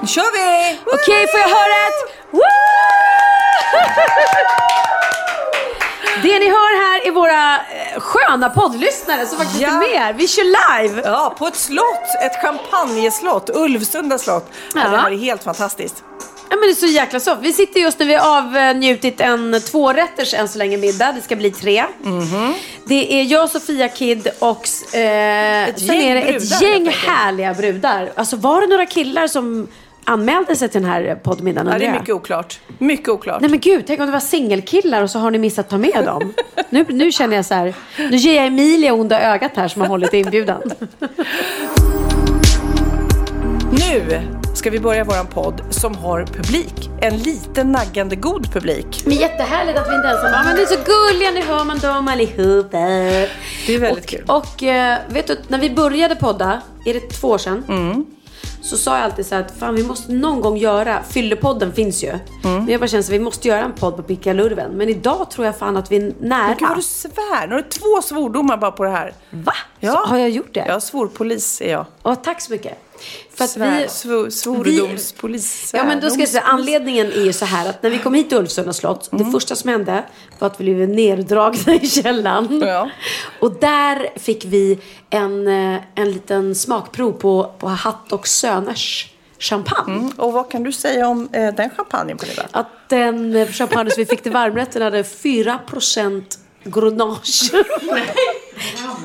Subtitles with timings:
[0.00, 0.78] Nu kör vi!
[0.84, 2.12] Okej, får jag höra ett!
[6.22, 9.68] Det ni hör här är våra eh, sköna poddlyssnare som faktiskt Ja.
[9.68, 10.16] är med.
[10.16, 10.44] Vi kör
[10.82, 11.02] live!
[11.04, 14.50] Ja, på ett slott, ett champagneslott, Ulvsunda slott.
[14.74, 14.80] Ja.
[14.84, 14.90] Ja.
[14.90, 16.04] Det här är helt fantastiskt.
[16.50, 17.38] Ja, men det är så jäkla soft.
[17.42, 21.12] Vi sitter just nu, vi har avnjutit en tvårätters än så länge middag.
[21.12, 21.84] Det ska bli tre.
[22.02, 22.54] Mhm.
[22.84, 28.12] Det är jag, Sofia Kid och eh, Ett gäng brudar, ett gäng härliga brudar.
[28.16, 29.68] Alltså var det några killar som
[30.06, 31.72] anmälde sig till den här poddmiddagen?
[31.72, 32.60] Ja, det är mycket oklart.
[32.78, 33.40] Mycket oklart.
[33.40, 35.78] Nej men gud, tänk om det var singelkillar och så har ni missat att ta
[35.78, 36.32] med dem.
[36.70, 37.74] Nu, nu känner jag så här,
[38.10, 40.62] nu ger jag Emilia onda ögat här som har hållit inbjudan.
[43.70, 44.20] Nu
[44.54, 46.90] ska vi börja våran podd som har publik.
[47.00, 49.02] En liten naggande god publik.
[49.06, 51.78] Men jättehärligt att vi inte ens har, men det är så gulliga, nu hör man
[51.78, 52.78] dem allihopa.
[53.66, 54.24] Det är väldigt och, kul.
[54.26, 57.64] Och eh, vet du, när vi började podda, är det två år sedan?
[57.68, 58.06] Mm.
[58.62, 62.08] Så sa jag alltid så att fan vi måste någon gång göra, Fyllepodden finns ju.
[62.08, 62.20] Mm.
[62.42, 64.70] Men jag bara känner så vi måste göra en podd på pickalurven.
[64.72, 66.46] Men idag tror jag fan att vi är nära.
[66.46, 67.46] Men gud vad du svär.
[67.46, 69.12] Nu har du två svordomar bara på det här.
[69.30, 69.52] Va?
[69.80, 69.92] Ja.
[69.92, 70.64] Så, har jag gjort det?
[70.68, 71.86] Ja, svorpolis är jag.
[72.02, 72.78] Åh, tack så mycket.
[73.34, 75.70] För att Svär, vi, svor, svordomspolis.
[75.74, 78.14] Ja men då ska jag säga, anledningen är ju så här att när vi kom
[78.14, 79.24] hit till Ulvsunda slott, Mm.
[79.26, 80.04] det första som hände
[80.38, 82.60] var att vi blev neddragna i källaren.
[82.60, 82.90] Ja.
[83.40, 84.78] Och där fick vi
[85.10, 90.10] en, eh, en liten smakprov på, på Hatt och Söners champagne.
[90.16, 92.46] Och vad kan du säga om eh, den champagnen Pernilla?
[92.50, 96.22] Att den champagne som vi fick till varmrätten hade 4%
[96.64, 97.50] gronage.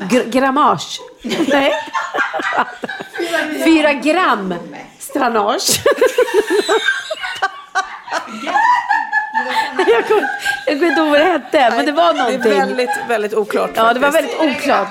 [0.10, 1.00] Gr- grammage.
[1.48, 1.74] Nej.
[3.66, 4.54] 4 gram
[5.00, 5.82] stranage.
[9.88, 10.28] jag kommer
[10.66, 12.42] jag kommer inte ihåg vad det hette, men det var någonting.
[12.42, 14.88] Det är väldigt, väldigt oklart Ja, det var väldigt oklart.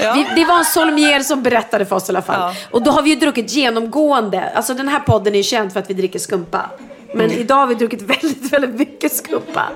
[0.00, 0.12] Ja.
[0.12, 2.40] Vi, det var en sommelier som berättade för oss i alla fall.
[2.40, 2.54] Ja.
[2.70, 4.52] Och då har vi ju druckit genomgående.
[4.54, 6.70] Alltså den här podden är ju känd för att vi dricker skumpa.
[7.14, 7.40] Men Mm.
[7.40, 9.68] idag har vi druckit väldigt, väldigt mycket skumpa.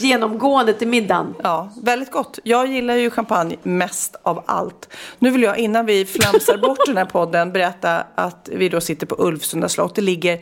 [0.00, 1.34] Genomgående till middagen.
[1.42, 2.38] Ja, väldigt gott.
[2.44, 4.88] Jag gillar ju champagne mest av allt.
[5.18, 9.06] Nu vill jag innan vi flamsar bort den här podden berätta att vi då sitter
[9.06, 9.94] på Ulvsunda slott.
[9.94, 10.38] Det ligger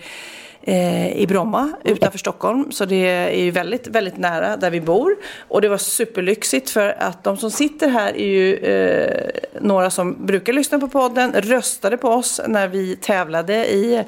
[0.65, 2.73] Eh, i Bromma utanför Stockholm.
[2.73, 5.17] Så det är ju väldigt, väldigt nära där vi bor.
[5.49, 9.31] Och det var superlyxigt för att de som sitter här är ju eh,
[9.61, 14.05] några som brukar lyssna på podden, röstade på oss när vi tävlade i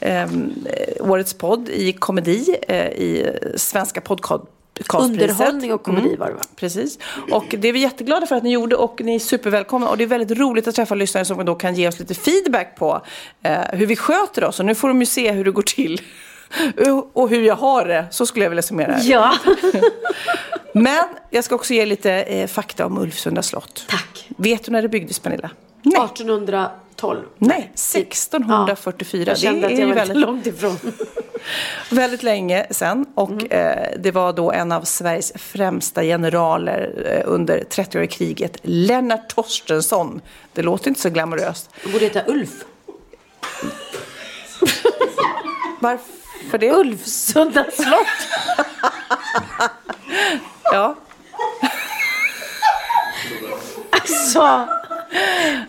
[0.00, 0.28] eh,
[1.00, 4.44] årets podd i komedi eh, i Svenska podcast
[4.94, 6.18] Underhållning och komedi Mm.
[6.20, 6.40] var det va?
[6.56, 6.98] Precis.
[7.30, 9.88] Och det är vi jätteglada för att ni gjorde och ni är supervälkomna.
[9.88, 12.76] Och det är väldigt roligt att träffa lyssnare som då kan ge oss lite feedback
[12.76, 13.00] på
[13.42, 14.60] eh, hur vi sköter oss.
[14.60, 16.00] Och nu får de ju se hur det går till.
[17.12, 18.06] och hur jag har det.
[18.10, 19.02] Så skulle jag vilja summera det.
[19.02, 19.34] Ja.
[20.74, 23.84] Men jag ska också ge lite eh, fakta om Ulvsunda slott.
[23.88, 24.26] Tack.
[24.36, 25.50] Vet du när det byggdes Pernilla?
[25.82, 25.94] Nej.
[27.00, 27.26] 1812.
[27.38, 29.30] Nej, 1644.
[29.30, 30.76] Jag kände det att jag var väldigt, långt ifrån.
[31.90, 33.06] väldigt länge sedan.
[33.14, 33.46] Och Mm.
[33.50, 40.20] eh, det var då en av Sveriges främsta generaler eh, under 30-åriga kriget, Lennart Torstensson.
[40.52, 41.70] Det låter inte så glamoröst.
[41.84, 42.50] Det borde heta Ulf.
[45.80, 46.72] Varför det?
[46.72, 48.06] Ulfsunda slott.
[50.72, 50.94] Ja.
[53.90, 54.68] Alltså.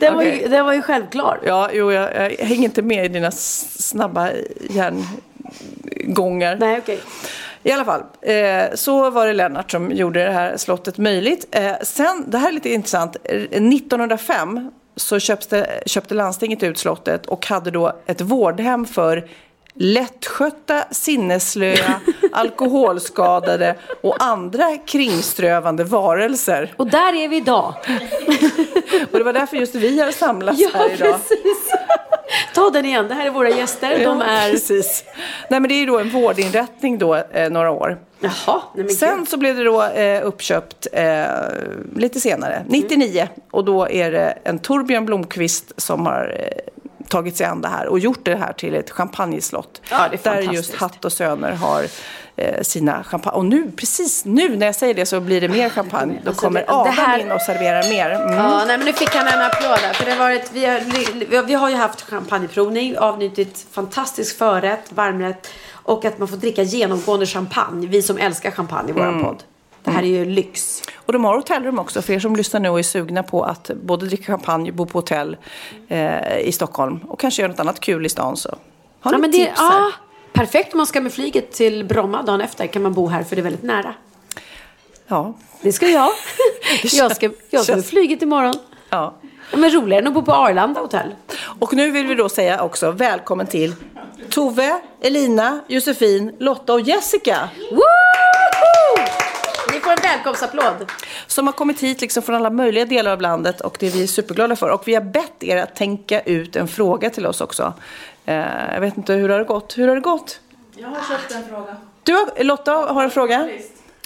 [0.01, 1.39] Den, var ju, den var ju självklar.
[1.45, 4.29] Ja, jo, jag, jag hänger inte med i dina snabba
[4.69, 6.57] järngångar.
[6.59, 6.99] Nej, okej.
[7.63, 11.47] I alla fall, eh, så var det Lennart som gjorde det här slottet möjligt.
[11.51, 17.25] Eh, sen, det här är lite intressant, Eh, 1905 så köpte, köpte landstinget ut slottet
[17.25, 19.27] och hade då ett vårdhem för
[19.73, 22.01] lätttskötta, sinnesslöa
[22.33, 26.73] alkoholskadade och andra kringströvande varelser.
[26.77, 27.73] Och där är vi idag.
[29.11, 31.11] Och det var därför just vi har samlats Ja, här idag.
[31.11, 31.71] precis.
[32.53, 33.07] Ta den igen.
[33.07, 34.05] Det här är våra gäster.
[34.05, 34.51] De är...
[34.51, 35.03] Precis.
[35.49, 37.97] Nej, men det är då en vårdinrättning då, eh, några år.
[38.19, 38.61] Jaha.
[38.99, 41.23] Sen så blev det då eh, uppköpt eh,
[41.95, 43.27] lite senare, 99.
[43.51, 46.57] Och då är det en Torbjörn Blomqvist som har eh,
[47.11, 49.81] tagit sig an det här och gjort det här till ett champagneslott.
[49.89, 50.75] Ja, där just.
[50.75, 51.85] Hatt och Söner har
[52.35, 53.35] eh, sina champagne.
[53.37, 56.19] Och nu, precis nu när jag säger det så blir det mer champagne.
[56.23, 58.09] Då Alltså, kommer Adam här- in och serverar mer.
[58.11, 58.33] Mm.
[58.33, 59.93] Ja, nej, men nu fick han en applåd där.
[59.93, 65.47] För det var ett, vi, har, vi har- ju haft champagneprovning, avnjutit fantastisk förrätt, varmrätt
[65.73, 67.87] och att man får dricka genomgående champagne.
[67.87, 69.23] Vi som älskar champagne i vår Mm.
[69.23, 69.43] podd.
[69.83, 70.81] Det här är ju lyx.
[70.95, 73.71] Och de har hotellrum också för er som lyssnar nu och är sugna på att
[73.83, 75.37] både dricka champagne, bo på hotell
[75.87, 78.49] eh, i Stockholm och kanske göra något annat kul i stan så
[78.99, 79.79] har Ja, ni det, tips här.
[79.79, 79.91] ja,
[80.33, 83.35] perfekt om man ska med flyget till Bromma dagen efter kan man bo här för
[83.35, 83.93] det är väldigt nära.
[85.07, 85.33] Ja.
[85.61, 86.09] Det ska jag.
[86.93, 88.53] jag ska, jag ska med flyget imorgon.
[88.89, 89.13] ja.
[89.53, 91.15] Men roligare än att bo på Arlanda hotell.
[91.59, 93.75] Och nu vill vi då säga också välkommen till
[94.29, 97.49] Tove, Elina, Josefin, Lotta och Jessica.
[97.71, 98.00] Woohoo!
[99.91, 100.91] Får en välkomstapplåd.
[101.27, 104.07] Som har kommit hit liksom från alla möjliga delar av landet och det är vi
[104.07, 104.69] superglada för.
[104.69, 107.73] Och vi har bett er att tänka ut en fråga till oss också.
[108.25, 108.35] Eh,
[108.73, 109.77] jag vet inte, hur har det gått?
[109.77, 110.39] Hur har det gått?
[110.75, 111.75] Jag har köpt en fråga.
[112.03, 113.49] Du, har- Lotta har en fråga?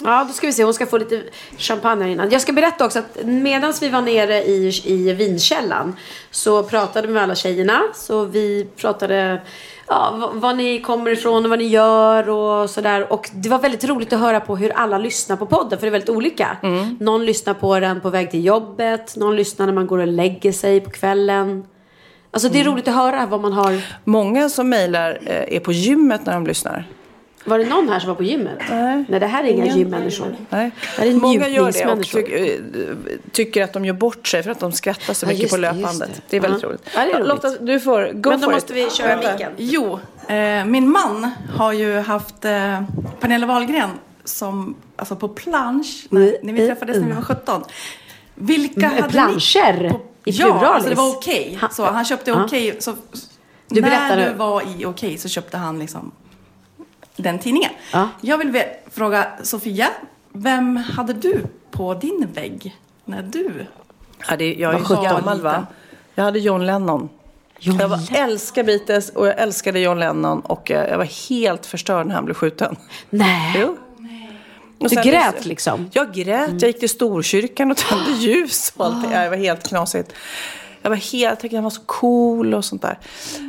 [0.04, 0.64] Ja, då ska vi se.
[0.64, 1.22] Hon ska få lite
[1.58, 2.30] champagne här innan.
[2.30, 5.96] Jag ska berätta också att medan vi var nere i, i vinkällan
[6.30, 7.82] så pratade vi med alla tjejerna.
[7.94, 9.42] Så vi pratade
[9.86, 13.12] ja, vad, var ni kommer ifrån och vad ni gör och sådär.
[13.12, 15.78] Och det var väldigt roligt att höra på hur alla lyssnar på podden.
[15.78, 16.56] För det är väldigt olika.
[17.00, 19.16] Någon lyssnar på den på väg till jobbet.
[19.16, 21.64] Någon lyssnar när man går och lägger sig på kvällen.
[22.30, 23.80] Alltså det är roligt att höra vad man har.
[24.04, 26.86] Många som mejlar eh, är på gymmet när de lyssnar.
[27.46, 28.58] Var det någon här som var på gymmet?
[28.70, 29.04] Nej.
[29.08, 29.78] Nej, det här är inga Ingen.
[29.78, 30.36] gymmänniskor.
[30.50, 30.70] Nej.
[30.96, 32.58] Det här är Många gör det och ty-
[33.32, 35.62] tycker att de gör bort sig för att de skrattar så Ja, mycket på det,
[35.66, 36.10] just löpbandet.
[36.14, 36.22] det.
[36.30, 36.36] Det.
[36.36, 36.68] är väldigt Ja.
[36.68, 36.88] roligt.
[36.94, 37.28] Ja, är roligt.
[37.28, 38.86] Lotta, du får go Men då måste it.
[38.86, 39.52] vi köra micken.
[39.56, 39.98] Jo,
[40.28, 42.82] eh, min man har ju haft eh,
[43.20, 43.90] Pernilla Wahlgren
[44.24, 47.62] som, alltså på plansch, när, när vi träffades när vi var 17.
[48.34, 49.88] Vilka Mm, hade planscher ni?
[49.90, 50.64] På, i ja, pluralis.
[50.74, 51.58] alltså det var okej.
[51.70, 52.44] Så han köpte Ja.
[52.44, 52.76] okej.
[52.78, 52.92] Så
[53.68, 56.12] Du när berättade- du var i okej så köpte han liksom
[57.16, 57.70] den tidningen.
[57.92, 58.08] Ja.
[58.20, 59.88] Jag vill fråga Sofia,
[60.32, 63.66] vem hade du på din vägg när du
[64.28, 65.66] Ja, det, jag är 17 gammal va?
[66.14, 67.08] Jag hade John Lennon.
[67.58, 71.66] John jag var, älskar Beatles och jag älskade John Lennon och eh, jag var helt
[71.66, 72.76] förstörd när han blev skjuten.
[73.10, 73.56] Nej.
[73.60, 73.76] Jo.
[74.78, 75.90] Och Du grät liksom?
[75.92, 76.62] Jag grät.
[76.62, 79.06] Jag gick till Storkyrkan och tände ljus och allt.
[79.06, 79.22] Ah.
[79.22, 80.12] Jag var helt knasigt.
[80.86, 82.98] Jag var helt, jag tyckte han var så cool och sånt där.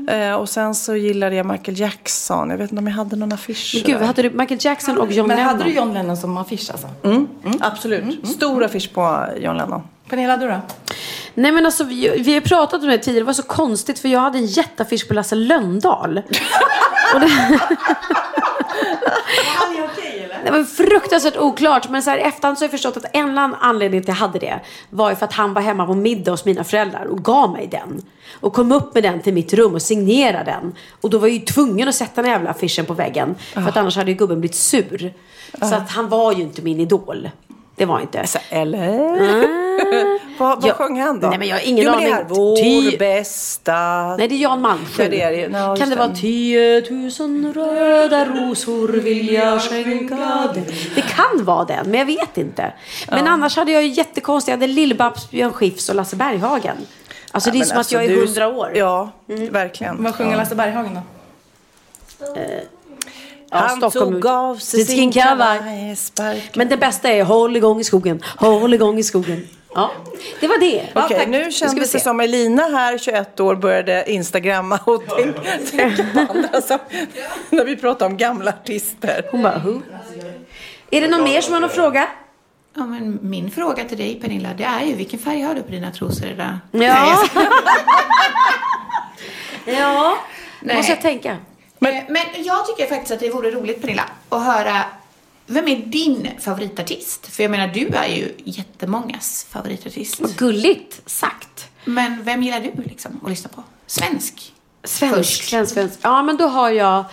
[0.10, 2.50] Eh, och sen så gillade jag Michael Jackson.
[2.50, 3.72] Jag vet inte om jag hade någon affisch.
[3.74, 5.52] Men Gud, hade du Michael Jackson och John Men Lennon?
[5.52, 6.88] hade du John Lennon som affisch alltså?
[7.04, 7.28] Mm.
[7.60, 8.28] Absolut.
[8.28, 9.82] Stor affisch på John Lennon.
[10.10, 10.62] Pernilla, du då?
[11.34, 13.22] Nej men alltså vi, vi har pratat om det tidigare.
[13.24, 16.18] Det var så konstigt för jag hade en jätteaffisch på Lasse Lönndahl.
[17.14, 17.28] och det,
[19.58, 20.07] Han är okej eller?
[20.46, 21.90] Det var fruktansvärt oklart.
[21.90, 24.28] Men så här, i efterhand så har jag förstått att en anledning till att jag
[24.28, 27.24] hade det var ju för att han var hemma på middag hos mina föräldrar och
[27.24, 28.02] gav mig den.
[28.40, 30.76] Och kom upp med den till mitt rum och signerade den.
[31.02, 33.36] Och då var jag ju tvungen att sätta den jävla affischen på väggen.
[33.54, 35.14] För att annars hade ju gubben blivit sur.
[35.60, 37.30] Så att han var ju inte min idol.
[37.78, 38.28] Det var inte.
[38.28, 38.88] Så, eller?
[40.40, 40.74] vad vad Ja.
[40.74, 41.28] sjöng han då?
[41.30, 42.16] Nej, men jag har ingen jo, aning.
[42.30, 42.56] vår
[42.92, 43.74] Ty- bästa...
[44.18, 45.04] Nej, det är Jan Malmsjö.
[45.04, 45.50] Ja, det är det ju.
[45.52, 50.16] Ja, just kan det vara tiotusen röda rosor vill jag skänka
[50.54, 50.64] dig?
[50.96, 52.74] Det kan vara den, men jag vet inte.
[53.10, 54.48] Men annars hade jag ju jättekonstigt.
[54.48, 56.78] Jag hade Lill-Babs, Björn Skifs och Lasse Berghagen.
[57.32, 58.72] Alltså det är som alltså, att jag är du- hundra år.
[58.76, 59.10] Ja,
[59.52, 60.04] verkligen.
[60.04, 61.02] Vad sjunger Lasse Berghagen då?
[62.20, 62.36] Ja,
[63.52, 65.96] Han Stockholm tog av sig sin sin kavaj.
[66.54, 69.48] Men det bästa är håll igång i skogen, håll igång i skogen.
[69.76, 69.92] Ja,
[70.40, 70.90] det var det.
[70.94, 71.28] Ja, Okej, tack.
[71.28, 76.06] nu ska vi kändes det som Elina här, 21 år, började instagramma och tänka tänka
[76.14, 76.80] på andra som,
[77.50, 79.26] när vi pratar om gamla artister.
[79.32, 79.82] Hon bara, Who?
[80.92, 82.08] Är det någon mer som har någon fråga?
[82.76, 85.72] Ja, men min fråga till dig Pernilla, det är ju vilken färg har du på
[85.72, 86.58] dina trosor idag?
[86.72, 87.24] Ja.
[89.66, 90.18] ja,
[90.62, 90.78] Nej.
[90.78, 91.38] måste jag tänka.
[91.80, 94.86] Men, men jag tycker faktiskt att det vore roligt Pernilla att höra
[95.50, 97.28] vem är din favoritartist?
[97.28, 100.20] För jag menar, du är ju jättemångas favoritartist.
[100.20, 101.70] Vad gulligt sagt.
[101.86, 103.64] Men vem gillar du liksom att lyssna på?
[103.88, 104.54] Svensk?
[104.84, 105.50] Svensk, Först.
[105.50, 106.00] svensk, svensk.
[106.02, 107.06] Ja, men då har jag...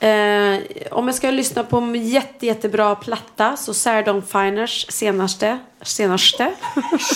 [0.00, 0.58] Eh,
[0.90, 6.52] om jag ska lyssna på en jätte, jättebra platta så Sarah Dawn Finers senaste, senaste,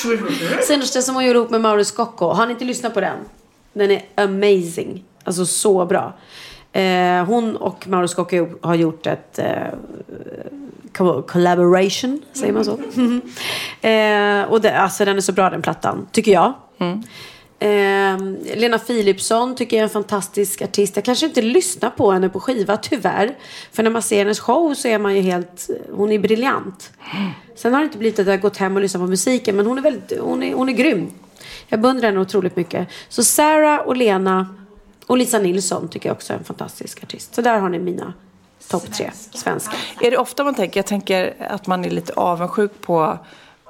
[0.66, 2.32] senaste som hon gjorde ihop med Maurice Scocco.
[2.32, 3.18] Har ni inte lyssnat på den?
[3.73, 5.04] Den är amazing.
[5.25, 6.14] Alltså så bra.
[6.72, 9.46] Eh, hon och Mauro Scocco har gjort ett eh,
[10.92, 12.72] co- collaboration, säger man så?
[13.88, 16.52] eh, och det, alltså den är så bra den plattan, tycker jag.
[17.58, 18.18] Eh,
[18.56, 20.96] Lena Philipsson tycker jag är en fantastisk artist.
[20.96, 23.36] Jag kanske inte lyssnar på henne på skiva, tyvärr.
[23.72, 25.70] För när man ser hennes show så är man ju helt...
[25.92, 26.92] Hon är briljant.
[27.56, 29.66] Sen har det inte blivit att jag har gått hem och lyssnat på musiken, men
[29.66, 31.10] hon är, väldigt, hon är, hon är grym.
[31.68, 32.88] Jag beundrar henne otroligt mycket.
[33.08, 34.54] Så Sarah och Lena
[35.12, 37.35] och Lisa Nilsson tycker jag också är en fantastisk artist.
[37.35, 38.12] Så där har ni mina
[38.69, 39.73] topp tre svenska.
[40.00, 43.19] Är det ofta man tänker, jag tänker att man är lite avundsjuk på,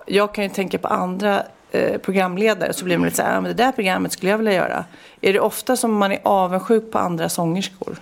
[0.07, 3.41] jag kan ju tänka på andra eh, programledare så blir man lite så här, "Ja,
[3.41, 4.85] men det där programmet skulle jag vilja göra.
[5.21, 7.97] Är det ofta som man är avundsjuk på andra sångerskor?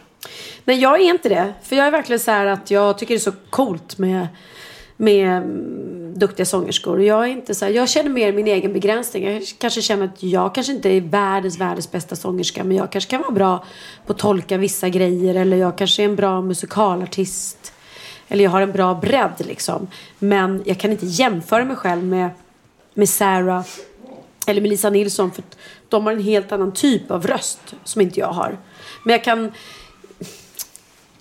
[0.65, 1.55] Nej, jag är inte det.
[1.63, 4.27] För jag är verkligen så här att jag tycker det är så coolt med,
[5.01, 7.03] med mm, duktiga sångerskor.
[7.03, 9.25] Jag, är inte så här, jag känner mer min egen begränsning.
[9.25, 12.65] Jag kanske känner att jag kanske inte är världens, världens bästa sångerska.
[12.65, 13.65] Men jag kanske kan vara bra
[14.07, 15.35] på att tolka vissa grejer.
[15.35, 17.73] Eller jag kanske är en bra musikalartist.
[18.29, 19.87] Eller jag har en bra bredd liksom.
[20.19, 22.31] Men jag kan inte jämföra mig själv med,
[22.95, 23.65] med Sarah
[24.47, 25.31] eller med Lisa Nilsson.
[25.31, 25.45] För
[25.89, 28.59] de har en helt annan typ av röst som inte jag har.
[29.05, 29.53] Men jag kan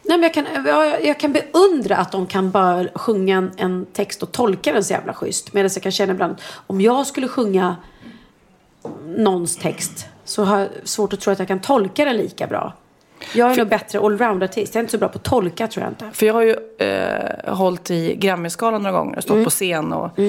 [0.09, 3.85] Nej, men jag, kan, jag, jag kan beundra att de kan bara sjunga en, en
[3.85, 5.53] text och tolka den så jävla schysst.
[5.53, 6.35] Medan jag kan känna ibland,
[6.67, 7.75] om jag skulle sjunga
[9.05, 12.73] någons text så har jag svårt att tro att jag kan tolka den lika bra.
[13.33, 14.75] Jag är nog bättre allround-artist.
[14.75, 16.09] Jag är inte så bra på att tolka tror jag inte.
[16.13, 20.19] För jag har ju eh, hållit i Grammyskalan några gånger och stått på scen och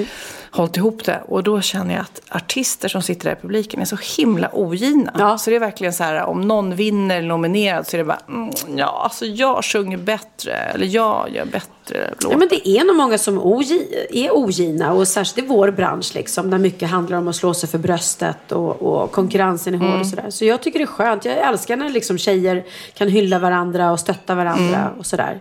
[0.51, 1.21] hållit ihop det.
[1.27, 5.15] Och då känner jag att artister som sitter där i publiken är så himla ogina.
[5.19, 5.37] Ja.
[5.37, 8.21] Så det är verkligen så här, om någon vinner eller nominerad så är det bara,
[8.27, 10.53] mm, ja, alltså jag sjunger bättre.
[10.53, 12.31] Eller jag gör bättre låtar.
[12.31, 16.11] Ja, men det är nog många som ogi- är ogina och särskilt i vår bransch
[16.15, 19.99] liksom där mycket handlar om att slå sig för bröstet och, och konkurrensen är hård
[19.99, 20.29] och sådär.
[20.29, 21.25] Så jag tycker det är skönt.
[21.25, 25.39] Jag älskar när liksom tjejer kan hylla varandra och stötta varandra och sådär.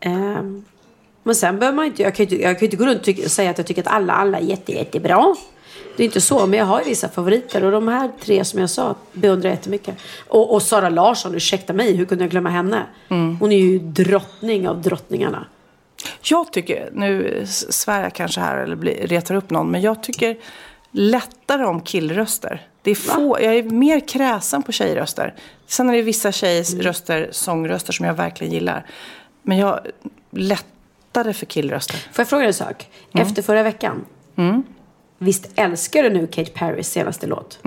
[0.00, 0.64] Ehm,
[1.22, 3.24] men sen behöver man inte, jag kan ju inte, jag kan ju inte gå runt
[3.24, 5.34] och säga att jag tycker att alla, alla är jätte, jättebra.
[5.96, 8.70] Det är inte så, men jag har vissa favoriter och de här tre som jag
[8.70, 9.94] sa beundrar jag jättemycket.
[10.28, 12.82] Och, och Sara Larsson, ursäkta mig, hur kunde jag glömma henne?
[13.40, 15.46] Hon är ju drottning av drottningarna.
[16.22, 18.76] Jag tycker, nu svär jag kanske här eller
[19.06, 20.36] retar upp någon, men jag tycker
[20.90, 22.66] lättare om killröster.
[22.82, 25.34] Det är få, jag är mer kräsen på tjejröster.
[25.66, 28.86] Sen är det vissa tjejers röster, sångröster som jag verkligen gillar.
[29.42, 29.80] Men jag
[30.30, 31.96] lättare för killröster.
[31.96, 32.88] Får jag fråga dig en sak?
[33.14, 34.04] Efter förra veckan.
[35.18, 37.58] Visst älskar du nu Katy Perrys senaste låt?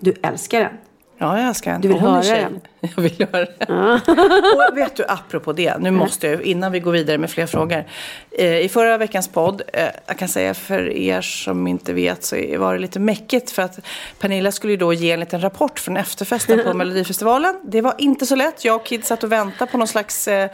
[0.00, 0.72] Du älskar den.
[1.18, 1.80] Ja, jag älskar den.
[1.80, 2.60] Du vill höra den?
[2.96, 3.78] Jag vill höra den.
[4.70, 7.84] Och vet du, apropå det, nu måste jag, innan vi går vidare med fler frågor.
[8.30, 12.36] Eh, I förra veckans podd, eh, jag kan säga för er som inte vet, så
[12.58, 13.50] var det lite mäckigt.
[13.50, 13.78] För att
[14.18, 17.60] Pernilla skulle ju då ge en liten rapport från efterfesten på Melodifestivalen.
[17.64, 18.64] Det var inte så lätt.
[18.64, 20.50] Jag och Kid satt och väntade på någon slags eh,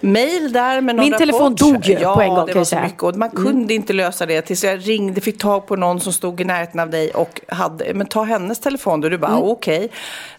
[0.00, 1.18] mail där med någon Min rapport.
[1.18, 3.02] telefon dog ju ja, på en gång, det kan var så mycket.
[3.02, 6.40] Och man kunde inte lösa det tills jag ringde, fick tag på någon som stod
[6.40, 9.08] i närheten av dig och hade, men ta hennes telefon då.
[9.08, 9.90] Du bara, okej.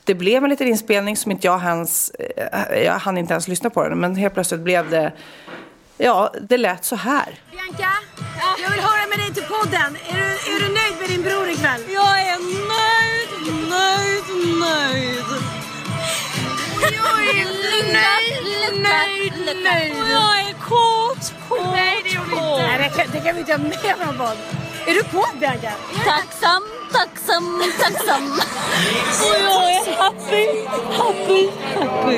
[0.04, 3.70] Det blev en liten inspelning som inte jag hans, eh, jag hann inte ens lyssna
[3.70, 4.00] på den.
[4.00, 5.12] Men helt plötsligt blev det,
[5.98, 7.40] ja, det lät så här.
[7.52, 7.92] Bianca,
[8.64, 9.98] jag vill höra med dig till podden.
[10.10, 11.82] Är du, är du nöjd med din bror ikväll?
[11.90, 12.38] Jag är
[12.76, 13.32] nöjd,
[13.70, 14.28] nöjd,
[14.60, 15.26] nöjd.
[16.82, 17.46] Jag är
[17.94, 19.94] nöjd, nöjd, nöjd.
[20.04, 22.68] Och jag är kåt, kåt, inte.
[22.68, 24.38] Nej, det kan, det kan vi inte ha med från podd.
[24.88, 25.72] Är du kåt, Bianca?
[26.06, 28.32] Tacksam, tacksam, tacksam.
[29.22, 30.46] Och jag är happy,
[30.98, 32.16] happy, happy.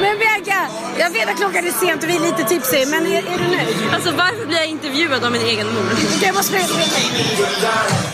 [0.00, 0.68] Men Bianca,
[0.98, 3.56] jag vet att klockan är sent och vi är lite tipsy, men är, är du
[3.56, 3.76] nöjd?
[3.94, 5.92] Alltså varför blir jag intervjuad av min egen mor?
[5.92, 6.84] Okej, jag måste fråga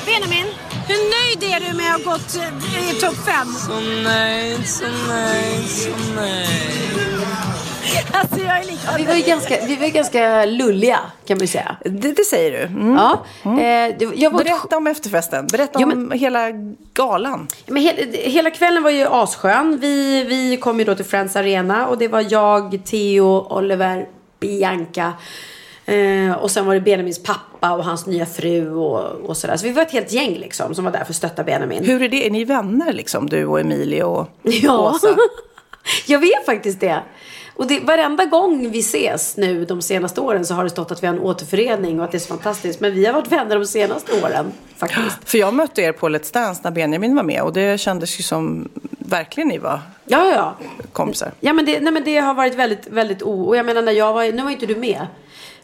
[0.06, 0.46] Benjamin,
[0.88, 3.54] hur nöjd är du med att ha gått eh, i topp fem?
[3.66, 7.09] Så nöjd, så nöjd, så nöjd.
[8.12, 11.48] Alltså jag är lika Vi var ju ganska, vi var ju ganska lulliga kan man
[11.48, 11.76] säga.
[11.84, 12.58] Det, det säger du.
[12.58, 12.94] Mm.
[12.94, 15.46] Ja, eh, det, jag var Berätta om efterfesten.
[15.46, 16.50] Berätta Jo, om hela
[16.94, 17.48] galan.
[17.66, 19.78] Men he, hela kvällen var ju asskön.
[19.80, 24.08] Vi, vi kom ju då till Friends Arena och det var jag, Theo, Oliver,
[24.40, 25.12] Bianca.
[25.86, 29.56] Eh, och sen var det Benjamins pappa och hans nya fru och, och sådär.
[29.56, 31.84] Så vi var ett helt gäng liksom som var där för att stötta Benjamin.
[31.84, 32.26] Hur är det?
[32.26, 33.28] Är ni vänner liksom?
[33.28, 35.16] Du och Emilie och Ja, Åsa?
[36.06, 37.02] jag vet faktiskt det.
[37.60, 41.02] Och det, varenda gång vi ses nu de senaste åren så har det stått att
[41.02, 42.80] vi har en återförening och att det är så fantastiskt.
[42.80, 45.18] Men vi har varit vänner de senaste åren faktiskt.
[45.24, 48.22] För jag mötte er på Let's Dance när Benjamin var med och det kändes ju
[48.22, 50.56] som verkligen ni var Ja, ja,
[50.92, 51.32] kompisar.
[51.40, 53.42] Ja men det, nej, men det har varit väldigt, väldigt o...
[53.42, 54.32] Och jag menar när jag var...
[54.32, 55.06] Nu var inte du med.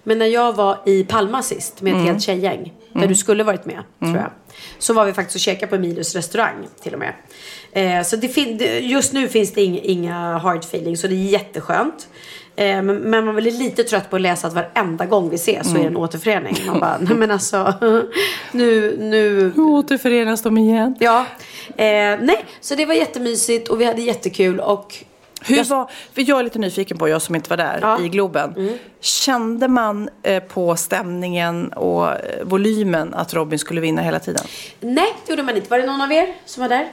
[0.09, 2.73] Men när jag var i Palma sist med ett helt tjejgäng.
[2.93, 4.31] Där du skulle varit med, tror jag.
[4.79, 7.13] Så var vi faktiskt och käkade på Emilius restaurang till och med.
[7.73, 8.39] Eh, så det
[8.81, 12.09] just nu finns det inga, inga hard feelings så det är jätteskönt.
[12.57, 15.71] Eh, men, men man blir lite trött på att läsa att varenda gång vi ses
[15.71, 16.57] så är det en återförening.
[16.67, 17.75] Man bara, nej men alltså,
[18.53, 20.97] nu, nu, Återförenas de igen.
[21.01, 21.27] ja.
[21.69, 24.95] Eh, nej, så det var jättemysigt och vi hade jättekul och
[25.43, 28.01] Hur Jag- var, för jag är lite nyfiken på, jag som inte var där Ja.
[28.01, 28.79] i Globen.
[29.01, 34.45] Kände man eh, på stämningen och eh, volymen att Robin skulle vinna hela tiden?
[34.81, 35.71] Nej, det gjorde man inte.
[35.71, 36.87] Var det någon av er som var där?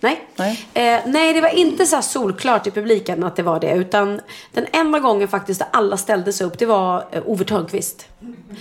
[0.00, 0.24] Nej.
[0.36, 0.66] Nej.
[0.74, 3.72] Eh, nej, det var inte så här solklart i publiken att det var det.
[3.72, 4.20] Utan
[4.52, 8.06] den enda gången faktiskt där alla ställde sig upp, det var eh, Ove Thörnqvist.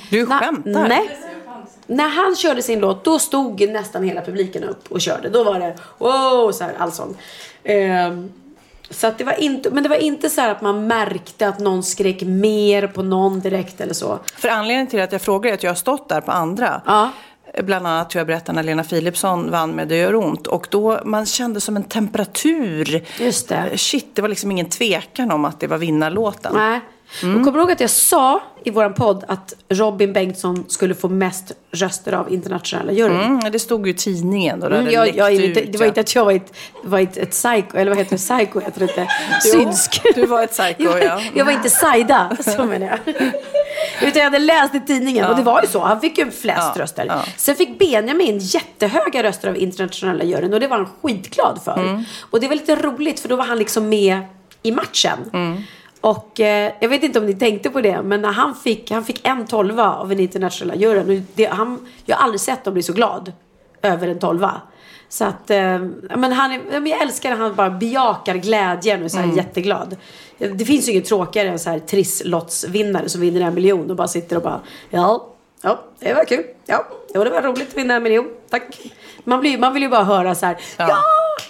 [0.10, 0.88] Du Na- skämtar?
[0.88, 1.10] Nej.
[1.88, 5.30] När han körde sin låt, då stod nästan hela publiken upp och körde.
[5.30, 7.16] Då var det wow, så här allsång.
[7.64, 8.32] Ehm,
[8.90, 11.84] så att det var inte, men det var inte så att man märkte att någon
[11.84, 14.20] skrek mer på någon direkt eller så.
[14.36, 16.82] För anledningen till att jag frågar är att jag har stått där på andra.
[16.86, 17.12] Ja.
[17.64, 20.48] Bland annat tror jag berättade när Lena Philipsson vann med Det gör ont.
[20.48, 23.06] Och då man kände som en temperatur.
[23.20, 23.78] Just det.
[23.78, 26.54] Shit, det var liksom ingen tvekan om att det var vinnarlåten.
[26.56, 26.82] Nej.
[27.18, 31.10] Och kommer du ihåg att jag sa i våran podd att Robin Bengtsson skulle få
[31.10, 33.20] mest röster av internationella juryn?
[33.22, 34.60] Mm, det stod ju i tidningen.
[34.60, 35.88] Då, det Mm, jag, jag, ut, inte, det var ja.
[35.88, 38.18] inte att jag var ett, var ett, ett psycho, eller vad heter det?
[38.18, 39.08] Psycho heter det inte.
[39.52, 40.02] Synsk.
[40.16, 41.22] du var ett psycho, jag, ja.
[41.34, 43.16] Jag var inte Saida, så menar jag.
[44.02, 45.80] Utan jag hade läst i tidningen och det var ju så.
[45.80, 47.06] Han fick ju flest Ja, röster.
[47.08, 47.22] ja.
[47.38, 51.78] Sen fick Benjamin jättehöga röster av internationella juryn och det var han skitglad för.
[51.80, 52.04] Mm.
[52.30, 54.20] Och det var lite roligt för då var han liksom med
[54.64, 55.18] i matchen.
[56.02, 59.04] Och eh, jag vet inte om ni tänkte på det, men när han fick, han
[59.06, 61.28] fick en tolva av en internationella juryn.
[61.36, 63.32] Det, han, jag har aldrig sett dem bli så glad
[63.82, 64.62] över en tolva.
[65.10, 65.58] Så att, eh,
[66.10, 69.18] ja, men han är, ja, jag älskar när han bara bejakar glädjen och är så
[69.18, 69.38] här Mm.
[69.38, 69.96] jätteglad.
[70.38, 74.08] Det finns ju inget tråkigare än så här trisslottsvinnare som vinner en miljon och bara
[74.08, 75.28] sitter och bara ja,
[75.62, 76.44] ja, det var kul.
[76.66, 78.28] Ja, jo, det var roligt att vinna en miljon.
[78.50, 78.64] Tack.
[79.24, 80.98] Man, blir, man vill ju bara höra så här, ja,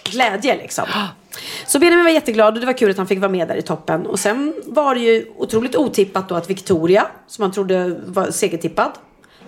[0.03, 0.85] glädje liksom.
[1.67, 3.61] Så Benjamin var jätteglad och det var kul att han fick vara med där i
[3.61, 4.05] toppen.
[4.05, 8.91] Och sen var det ju otroligt otippat då att Victoria, som man trodde var segertippad,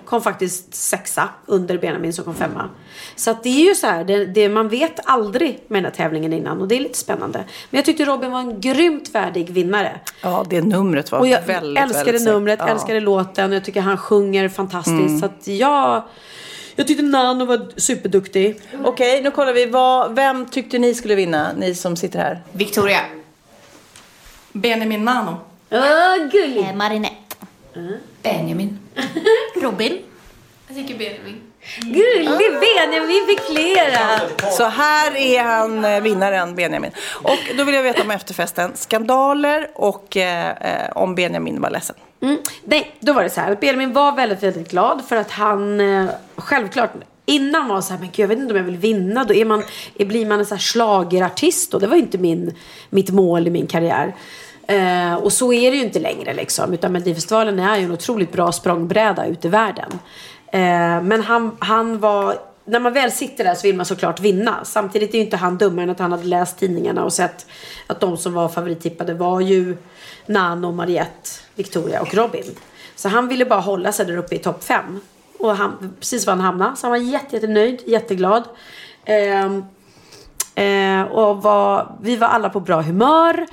[0.06, 2.70] kom faktiskt sexa under Benjamin som kom femma.
[3.16, 5.98] Så att det är ju så här, det, det, man vet aldrig med den här
[5.98, 7.40] tävlingen innan och det är lite spännande.
[7.70, 10.00] Men jag tyckte Robin var en grymt värdig vinnare.
[10.22, 12.66] Ja, det numret var Och jag väldigt, älskade väldigt numret, Ja.
[12.66, 12.76] Mm.
[12.76, 13.52] älskade låten.
[13.52, 15.20] Jag tycker han sjunger fantastiskt.
[15.20, 16.04] Så att jag,
[16.76, 18.62] jag tyckte Nano var superduktig.
[18.84, 19.66] Okej, nu kollar vi.
[19.66, 21.54] Vad, vem tyckte ni skulle vinna?
[21.54, 22.42] Ni som sitter här.
[22.52, 23.00] Victoria.
[24.52, 25.38] Benjamin Nano.
[25.72, 26.64] Åh, gullig.
[26.70, 27.36] Eh, Marinette.
[28.24, 28.80] Benjamin.
[29.62, 30.02] Robin.
[30.68, 31.42] Jag tycker Benjamin.
[31.82, 34.20] Gullig Benjamin, vi fick flera.
[34.52, 36.92] Så här är han eh, vinnaren, Benjamin.
[37.24, 38.72] Och då vill jag veta om efterfesten.
[38.76, 41.96] Skandaler och eh, eh, om Benjamin var ledsen.
[42.22, 42.38] Mm.
[42.64, 43.58] Nej, då var det så här.
[43.62, 46.92] Benjamin var väldigt, väldigt glad för att han eh, självklart
[47.26, 49.24] Innan var så här, men gud, jag vet inte om jag vill vinna.
[49.24, 49.64] Då är man,
[49.96, 51.74] är, blir man en så här schlagerartist.
[51.74, 52.56] Och det var ju inte min,
[52.90, 54.16] mitt mål i min karriär.
[54.68, 56.74] Eh, och så är det ju inte längre liksom.
[56.74, 59.92] Utan Melodifestivalen är ju en otroligt bra språngbräda ut i världen.
[60.52, 62.36] Eh, men han, han var...
[62.66, 64.56] När man väl sitter där så vill man såklart vinna.
[64.64, 67.46] Samtidigt är ju inte han dummare än att han hade läst tidningarna och sett
[67.88, 69.78] att de som var favorittippade var ju
[70.26, 72.56] Nano, Mariette, Victoria och Robin.
[72.96, 75.00] Så han ville bara hålla sig där uppe i topp fem.
[75.40, 76.76] Och han, precis var han hamnade.
[76.76, 78.44] Så han var jätte, jättenöjd, jätteglad.
[79.06, 79.66] Ehm,
[80.56, 83.48] eh, och var, vi var alla på bra humör.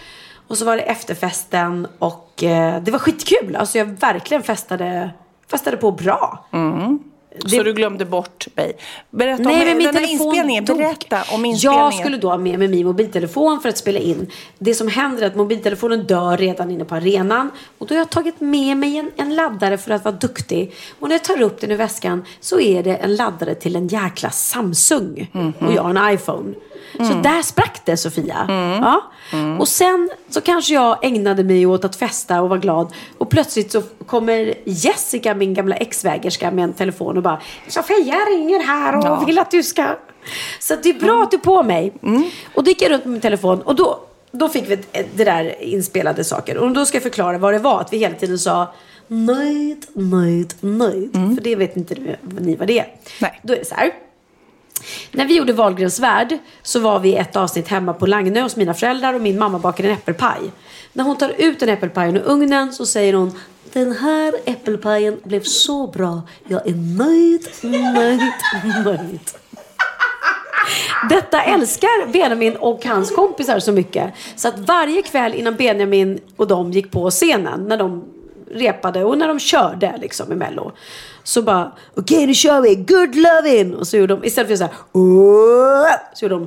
[0.48, 3.56] Och så var det efterfesten och eh, det var skitkul.
[3.56, 5.10] Alltså jag verkligen festade,
[5.50, 6.46] festade på bra.
[6.52, 6.98] Mm.
[7.46, 8.72] Så du glömde bort mig.
[9.10, 10.64] Berätta Nej, om men min den här inspelningen.
[10.64, 10.78] dog.
[10.78, 11.84] Berätta om inspelningen.
[11.84, 14.30] Jag skulle då ha med mig min mobiltelefon för att spela in.
[14.58, 17.50] Det som händer är att mobiltelefonen dör redan inne på arenan.
[17.78, 20.74] Och då har jag tagit med mig en, en laddare för att vara duktig.
[21.00, 23.88] Och när jag tar upp den ur väskan så är det en laddare till en
[23.88, 25.30] jäkla Samsung.
[25.60, 26.54] Och jag har en iPhone.
[26.96, 28.46] Så där sprack det Sofia.
[28.80, 29.02] Ja.
[29.58, 32.92] Och sen så kanske jag ägnade mig åt att festa och vara glad.
[33.18, 38.66] Och plötsligt så kommer Jessica, min gamla exvägerska, med en telefon och bara Sofia ringer
[38.66, 39.24] här och Ja.
[39.26, 39.86] vill att du ska...
[40.60, 41.92] Så det är bra att du är på mig.
[42.54, 44.00] Och då gick jag runt med min telefon och då,
[44.32, 44.78] då fick vi
[45.14, 46.56] det där inspelade saker.
[46.58, 47.80] Och då ska jag förklara vad det var.
[47.80, 48.74] Att vi hela tiden sa
[49.06, 51.12] nöjd, nöjd, nöjd.
[51.12, 51.94] För det vet inte
[52.40, 52.86] ni vad det är.
[53.20, 53.40] Nej.
[53.42, 53.90] Då är det så här.
[55.12, 58.56] När vi gjorde Wahlgrens värld så var vi i ett avsnitt hemma på Lagnö hos
[58.56, 60.40] mina föräldrar och min mamma bakade en äppelpaj.
[60.92, 63.32] När hon tar ut den äppelpajen ur ugnen så säger hon
[63.72, 66.22] Den här äppelpajen blev så bra.
[66.48, 67.48] Jag är nöjd,
[67.94, 68.32] nöjd,
[68.84, 69.20] nöjd.
[71.08, 74.14] Detta älskar Benjamin och hans kompisar så mycket.
[74.36, 78.04] Så att varje kväll innan Benjamin och de gick på scenen, när de
[78.50, 80.72] repade och när de körde liksom i Mello.
[81.28, 83.74] Så bara, okej nu kör vi, good loving.
[83.74, 86.46] Och så gjorde de, istället för så här, "Åh", så gjorde de,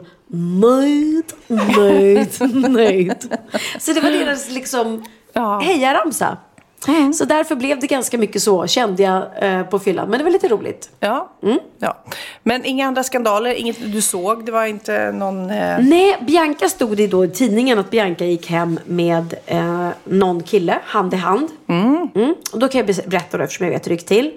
[0.60, 1.34] nöjd,
[1.78, 3.38] nöjd, nöjd.
[3.80, 5.04] Så det var deras liksom
[5.62, 6.38] hejaramsa.
[7.14, 10.10] Så därför blev det ganska mycket så, kände jag eh, på fyllan.
[10.10, 10.90] Men det var lite roligt.
[11.00, 11.32] Ja.
[11.80, 11.98] ja.
[12.44, 14.46] Men inga andra skandaler, inget du såg?
[14.46, 15.50] Det var inte någon...
[15.50, 15.78] Eh...
[15.80, 20.80] Nej, Bianca stod det då i tidningen att Bianca gick hem med eh, någon kille,
[20.84, 21.48] hand i hand.
[21.68, 22.36] Mm.
[22.54, 24.32] Och då kan jag be- berätta då, eftersom jag vet hur det gick till.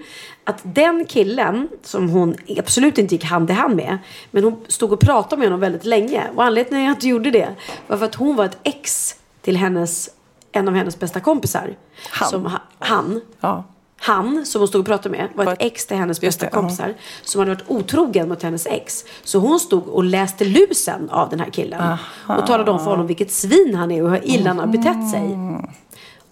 [0.44, 3.98] Att den killen, som hon absolut inte gick hand i hand med,
[4.30, 6.22] men hon stod och pratade med honom väldigt länge.
[6.36, 7.48] Och anledningen till att jag inte gjorde det
[7.86, 10.10] var för att hon var ett ex till hennes,
[10.54, 11.76] en av hennes bästa kompisar.
[12.10, 12.28] Han.
[12.30, 13.20] Som, ha- han.
[13.40, 13.64] Ja.
[13.96, 16.94] Han som hon stod och pratade med var ett ex till hennes bästa det, kompisar.
[17.22, 19.04] Som hade varit otrogen mot hennes ex.
[19.24, 21.96] Så hon stod och läste lusen av den här killen.
[22.28, 25.10] Och talade om för honom vilket svin han är och hur illa han har betett
[25.10, 25.38] sig.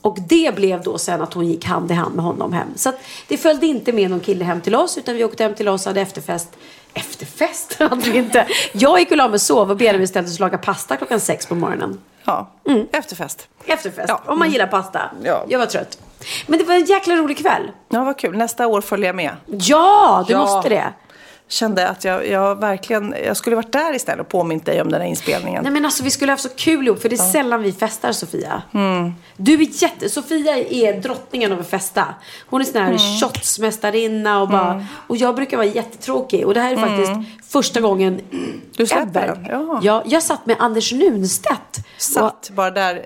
[0.01, 2.69] Och det blev då sen att hon gick hand i hand med honom hem.
[2.77, 2.93] Så
[3.29, 4.99] det följde inte med någon kille hem till oss.
[4.99, 6.49] Utan vi åkte hem till oss och hade efterfest.
[6.95, 8.47] Efterfest hade vi inte.
[8.73, 11.21] Jag gick och la mig och sov och Benjamin ställde sig och lagade pasta klockan
[11.21, 11.99] sex på morgonen.
[12.25, 12.51] Ja.
[12.93, 13.49] Efterfest.
[13.67, 14.09] Efterfest.
[14.09, 14.21] Ja.
[14.27, 15.01] Om man gillar pasta.
[15.23, 15.45] Ja.
[15.49, 15.99] Jag var trött.
[16.47, 17.71] Men det var en jäkla rolig kväll.
[17.89, 18.37] Ja, vad kul.
[18.37, 19.37] Nästa år följer jag med.
[19.47, 20.39] Ja, du Ja.
[20.39, 20.93] måste det.
[21.53, 23.15] Kände att jag, jag verkligen...
[23.27, 25.63] Jag skulle varit där istället och påmint dig om den här inspelningen.
[25.63, 27.73] Nej men alltså vi skulle ha haft så kul ihop för det är sällan vi
[27.73, 28.63] festar Sofia.
[29.37, 32.15] Du är jätte, Sofia är drottningen av att festa.
[32.47, 36.73] Hon är sån här shotsmästarinna och bara, och jag brukar vara jättetråkig och det här
[36.73, 38.21] är faktiskt första gången
[38.77, 39.47] Du släpper den?
[39.51, 39.81] Ja.
[39.83, 40.03] ja.
[40.07, 41.79] Jag satt med Anders Nunstedt.
[41.79, 43.03] Och, Satt bara där.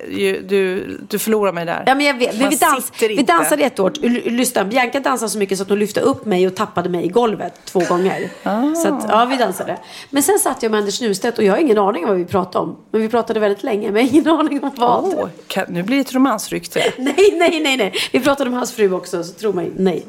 [0.48, 1.84] Du, du förlorar mig där.
[1.86, 3.92] Ja men jag vet, men vi, dans, vi dansade ett år.
[4.30, 7.08] Lyssna, Bianca dansade så mycket så att hon lyfte upp mig och tappade mig i
[7.08, 8.30] golvet två gånger.
[8.42, 8.74] Ah.
[8.74, 9.78] Så att, ja, vi dansade.
[10.10, 12.24] Men sen satt jag med Anders Nunstedt och jag har ingen aning om vad vi
[12.24, 12.76] pratade om.
[12.90, 15.04] Men vi pratade väldigt länge, men jag har ingen aning om vad.
[15.04, 16.80] Åh, kan, nu blir det ett romansrykte.
[16.98, 17.92] Nej, nej, nej, nej.
[18.12, 20.06] Vi pratade om hans fru också, så tro mig, nej.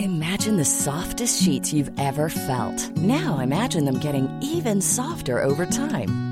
[0.00, 2.96] Imagine the softest sheets you've ever felt.
[2.96, 6.31] Now imagine them getting even softer over time.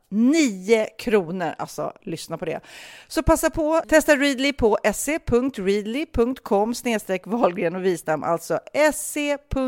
[0.11, 1.55] 9 kronor.
[1.57, 2.59] Alltså, lyssna på det.
[3.07, 8.59] Så passa på, testa Readly på se.readly.com snedstreck Wahlgren och Wistam, alltså
[8.93, 9.61] se.readly.com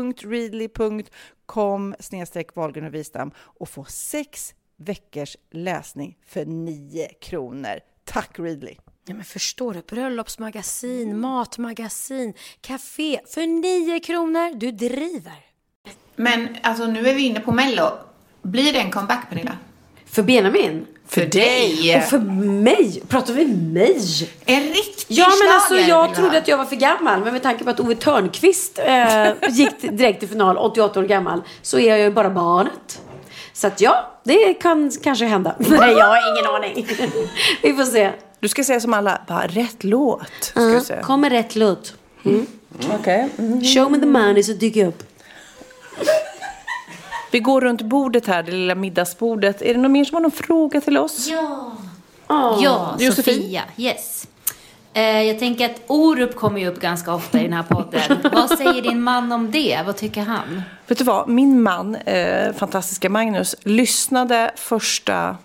[2.00, 7.80] snedstreck Wahlgren och Wistam och få sex veckors läsning för 9 kronor.
[8.04, 8.74] Tack Readly!
[9.06, 9.82] Ja, men förstår du?
[9.82, 14.54] Bröllopsmagasin, matmagasin, café för 9 kronor.
[14.54, 15.36] Du driver.
[16.16, 17.90] Men alltså nu är vi inne på Mello.
[18.42, 19.58] Blir det en comeback Pernilla?
[20.14, 20.86] För Benjamin?
[21.08, 21.96] För dig!
[21.96, 23.02] Och för mig?
[23.08, 24.00] Pratar vi mig?
[24.44, 27.20] En riktig Ja, men alltså schlager, jag vill trodde att jag var för gammal.
[27.20, 31.42] Men med tanke på att Ove Törnqvist eh, gick direkt till final, 88 år gammal,
[31.62, 33.00] så är jag ju bara barnet.
[33.52, 35.54] Så att ja, det kan kanske hända.
[35.58, 36.86] Nej, jag har ingen aning.
[37.62, 38.10] vi får se.
[38.40, 40.22] Du ska säga som alla, bara rätt låt.
[40.40, 41.02] Ska Uh, säga.
[41.02, 41.94] kom med rätt låt.
[42.24, 42.46] Mm.
[43.00, 43.28] Okej.
[43.74, 45.02] Show me the money så dyker jag upp.
[47.34, 49.62] Vi går runt bordet här, det lilla middagsbordet.
[49.62, 51.28] Är det någon mer som har någon fråga till oss?
[51.30, 51.72] Ja.
[52.28, 52.58] Åh.
[52.62, 53.34] Ja, Josefin?
[53.34, 53.62] Sofia.
[53.76, 54.26] Yes.
[54.92, 58.18] Eh, jag tänker att Orup kommer ju upp ganska ofta i den här podden.
[58.32, 59.80] Vad säger din man om det?
[59.86, 60.62] Vad tycker han?
[60.86, 65.36] Vet du vad, min man, eh, fantastiska Magnus, lyssnade första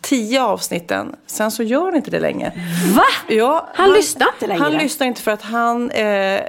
[0.00, 1.16] tio avsnitten.
[1.26, 2.52] Sen så gör han inte det längre.
[2.96, 3.04] Va?
[3.28, 4.62] Ja, Han lyssnar inte längre?
[4.62, 6.40] Han lyssnar inte för att han, eh,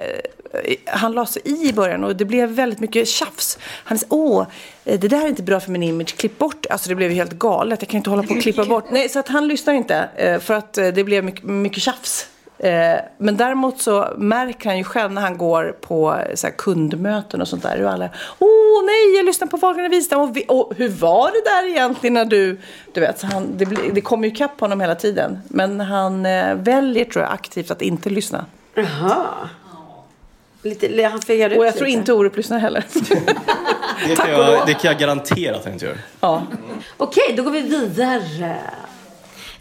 [0.85, 3.57] han la sig i i början och det blev väldigt mycket tjafs.
[3.63, 4.45] Han sa, åh,
[4.83, 6.65] det där är inte bra för min image, klipp bort.
[6.69, 8.85] Alltså det blev ju helt galet, jag kan inte hålla på och klippa bort.
[8.91, 12.27] Nej, så att han lyssnar inte eh, för att eh, det blev mycket, mycket tjafs.
[12.59, 17.41] Eh, men däremot så märker han ju själv när han går på så här kundmöten
[17.41, 17.83] och sånt där.
[17.83, 20.21] Och alla, åh nej, jag lyssnar på Wahlgren och Wistam.
[20.21, 22.59] Och, vi- och hur var det där egentligen när du...
[22.93, 25.39] Du vet, så han, det, det kommer ju kapp honom hela tiden.
[25.47, 26.23] Men han
[26.63, 28.45] väljer, tror jag, aktivt att inte lyssna.
[28.75, 29.25] Jaha.
[30.61, 31.97] Lite, han fegar ut Och jag tror lite.
[31.99, 32.83] inte Orup lyssnar heller.
[34.07, 35.97] Det kan, jag, det kan jag garantera att han inte gör.
[36.19, 36.43] ja.
[36.97, 38.55] Okej, då går vi vidare.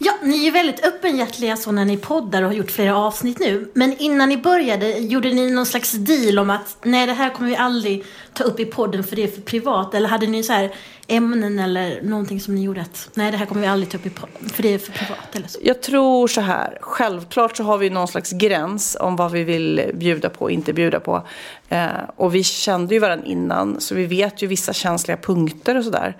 [0.01, 3.39] Ja, ni är ju väldigt öppenhjärtiga så när ni poddar och har gjort flera avsnitt
[3.39, 3.71] nu.
[3.73, 7.49] Men innan ni började, gjorde ni någon slags deal om att nej, det här kommer
[7.49, 9.93] vi aldrig ta upp i podden för det är för privat?
[9.93, 10.71] Eller hade ni så här
[11.07, 14.05] ämnen eller någonting som ni gjorde att nej, det här kommer vi aldrig ta upp
[14.05, 15.59] i podden för det är för privat eller så?
[15.63, 19.91] Jag tror så här, självklart så har vi någon slags gräns om vad vi vill
[19.93, 21.27] bjuda på och inte bjuda på.
[21.69, 25.83] Eh, och vi kände ju varandra innan, så vi vet ju vissa känsliga punkter och
[25.83, 26.17] sådär.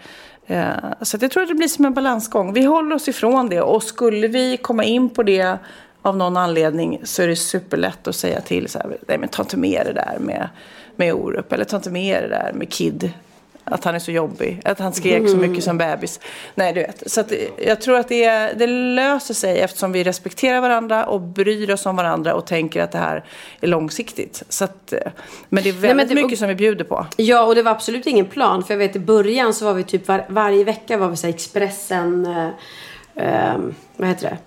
[0.49, 2.53] Eh, så jag tror att det blir som en balansgång.
[2.53, 5.57] Vi håller oss ifrån det och skulle vi komma in på det
[6.01, 9.41] av någon anledning så är det superlätt att säga till så här, nej men ta
[9.43, 10.49] inte med det där med,
[10.95, 13.11] med Orup eller ta inte med det där med Kid.
[13.63, 16.19] Att han är så jobbig, att han skrek så mycket som bebis.
[16.55, 17.11] Nej, du vet.
[17.11, 17.31] Så att
[17.65, 18.29] jag tror att det,
[18.59, 22.91] det löser sig eftersom vi respekterar varandra och bryr oss om varandra och tänker att
[22.91, 23.23] det här
[23.61, 24.43] är långsiktigt.
[24.49, 24.93] Så att,
[25.49, 27.05] men det är väldigt men det- mycket som vi bjuder på.
[27.17, 28.63] Ja, och det var absolut ingen plan.
[28.63, 31.27] För jag vet i början så var vi typ var, varje vecka var vi så
[31.27, 32.25] här Expressen,
[33.15, 33.57] eh, eh,
[33.97, 34.37] vad heter det?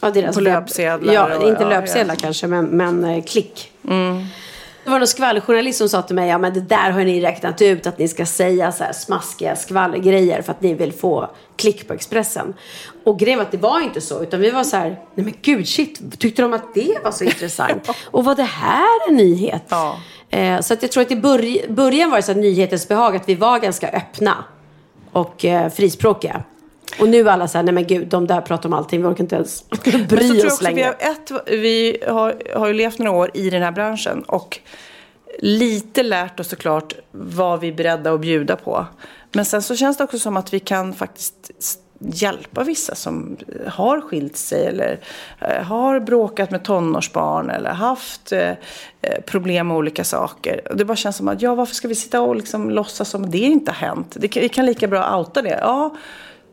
[0.00, 2.18] Ja, deras På löpsedlar Ja, och- inte ja, löpsedlar ja.
[2.22, 3.72] kanske, men, men eh, klick.
[4.84, 7.62] Det var någon skvallerjournalist som sa till mig, ja men det där har ni räknat
[7.62, 11.88] ut att ni ska säga så här smaskiga skvallergrejer för att ni vill få klick
[11.88, 12.54] på Expressen.
[13.04, 15.34] Och grejen var att det var inte så, utan vi var så här, nej men
[15.42, 17.88] gud shit, tyckte de att det var så intressant?
[18.10, 19.72] Och var det här en nyhet?
[20.30, 23.16] Eh, så att jag tror att i börj- början var det så här nyhetens behag,
[23.16, 24.44] att vi var ganska öppna.
[25.12, 26.42] och eh, frispråkiga.
[27.00, 29.08] Och nu är alla så här, nej men gud, de där pratar om allting, vi
[29.08, 30.84] orkar inte ens Men så tror bry jag oss också, vi, längre.
[30.84, 34.58] har ett, vi har, har ju levt några år i den här branschen och
[35.38, 38.86] lite lärt oss såklart vad vi är beredda att bjuda på.
[39.32, 41.52] Men sen så känns det också som att vi kan faktiskt
[41.98, 43.36] hjälpa vissa som
[43.66, 45.00] har skilt sig eller
[45.40, 48.50] eh, har bråkat med tonårsbarn eller haft eh,
[49.02, 50.60] eh, problem med olika saker.
[50.74, 53.38] Det bara känns som att, ja varför ska vi sitta och liksom låtsas som det
[53.38, 54.16] inte har hänt?
[54.20, 55.58] Det kan, vi kan lika bra outa det.
[55.60, 55.96] Ja,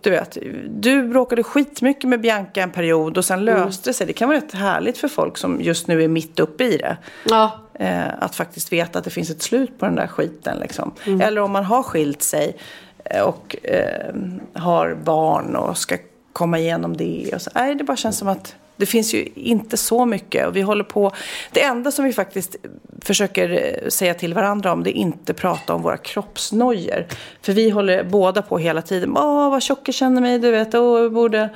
[0.02, 0.38] du vet,
[0.70, 4.08] du bråkade skitmycket med Bianca en period och sen löste det sig.
[4.08, 6.98] Det kan vara rätt härligt för folk som just nu är mitt uppe i det.
[7.24, 7.52] Ja.
[7.74, 10.58] Eh, att faktiskt veta att det finns ett slut på den där skiten.
[10.60, 10.92] Liksom.
[11.06, 11.22] Mm.
[11.22, 12.58] Eller om man har skilt sig
[13.06, 14.16] eh, och eh,
[14.54, 15.98] har barn och ska
[16.34, 17.32] komma igenom det.
[17.34, 17.50] Och så.
[17.56, 20.48] Nej, det bara känns som att det finns ju inte så mycket.
[20.48, 21.12] Och vi håller på.
[21.52, 22.56] Det enda som vi faktiskt
[23.02, 27.06] försöker eh, säga till varandra om det är inte prata om våra kroppsnojor.
[27.42, 29.18] För vi håller båda på hela tiden.
[29.18, 30.76] Åh, vad tjock jag känner mig, du vet.
[30.76, 31.50] Åh, jag borde...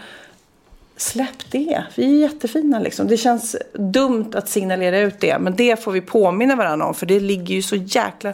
[0.97, 1.83] Släpp det.
[1.95, 3.07] Vi är jättefina liksom.
[3.07, 5.39] Det känns dumt att signalera ut det.
[5.39, 6.93] Men det får vi påminna varandra om.
[6.93, 8.33] För det ligger ju så jäkla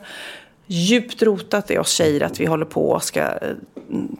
[0.68, 3.56] djupt rotat i oss tjejer att vi håller på och ska eh,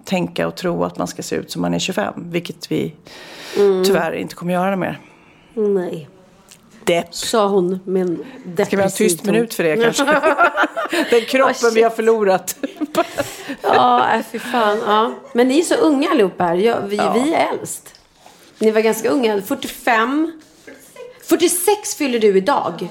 [0.06, 2.14] tänka och tro att man ska se ut som man är 25.
[2.32, 2.94] Vilket vi
[3.58, 3.84] Mm.
[3.86, 5.00] tyvärr inte kommer göra mer.
[5.54, 6.10] Nej.
[6.84, 7.16] Depp.
[7.16, 8.26] Sa hon med en
[8.66, 9.34] Ska vi ha en tyst depressiv ton.
[9.34, 10.04] minut för det kanske?
[11.10, 12.56] Den kroppen vi har förlorat.
[13.62, 14.78] Ja, äh, fy fan.
[14.86, 15.14] Ja.
[15.34, 16.56] Men ni är så unga allihopa här.
[16.56, 17.12] Jag, vi, Ja.
[17.14, 17.95] vi är äldst.
[18.60, 19.41] Ni var ganska unga.
[19.41, 20.32] 45.
[21.24, 22.89] 46 fyller du idag.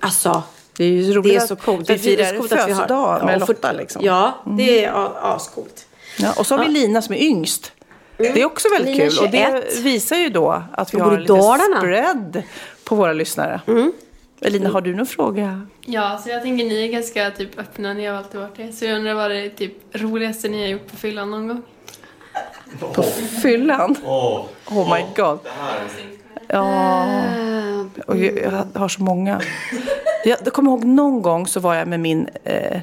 [0.00, 0.42] Alltså.
[0.76, 1.90] Det är ju roligt det är så coolt.
[1.90, 4.04] vi Det firar födelsedag med Ja, Lotta, liksom.
[4.04, 5.86] Ja, det är ja, ascoolt.
[6.18, 7.72] Ja, och så har vi Lina som är yngst.
[8.16, 9.24] Det är också väldigt kul.
[9.24, 9.80] Och det 21.
[9.84, 11.76] visar ju då att vi Och har i lite Dalarna.
[11.80, 12.42] spread
[12.84, 13.60] på våra lyssnare.
[14.40, 15.66] Elina, har du någon fråga?
[15.80, 18.72] Ja, så jag tänker ni är ganska typ öppna, ni har alltid varit det.
[18.72, 21.62] Så jag undrar vad det är typ roligaste ni har gjort på fyllan någon gång?
[22.94, 23.02] På
[23.42, 23.96] fyllan?
[24.04, 24.44] Åh.
[24.70, 25.38] Oh my god.
[26.48, 27.06] Ja.
[28.06, 28.38] Och jag,
[28.74, 29.40] jag har så många.
[30.24, 32.80] Jag, jag kommer ihåg någon gång så var jag med min eh,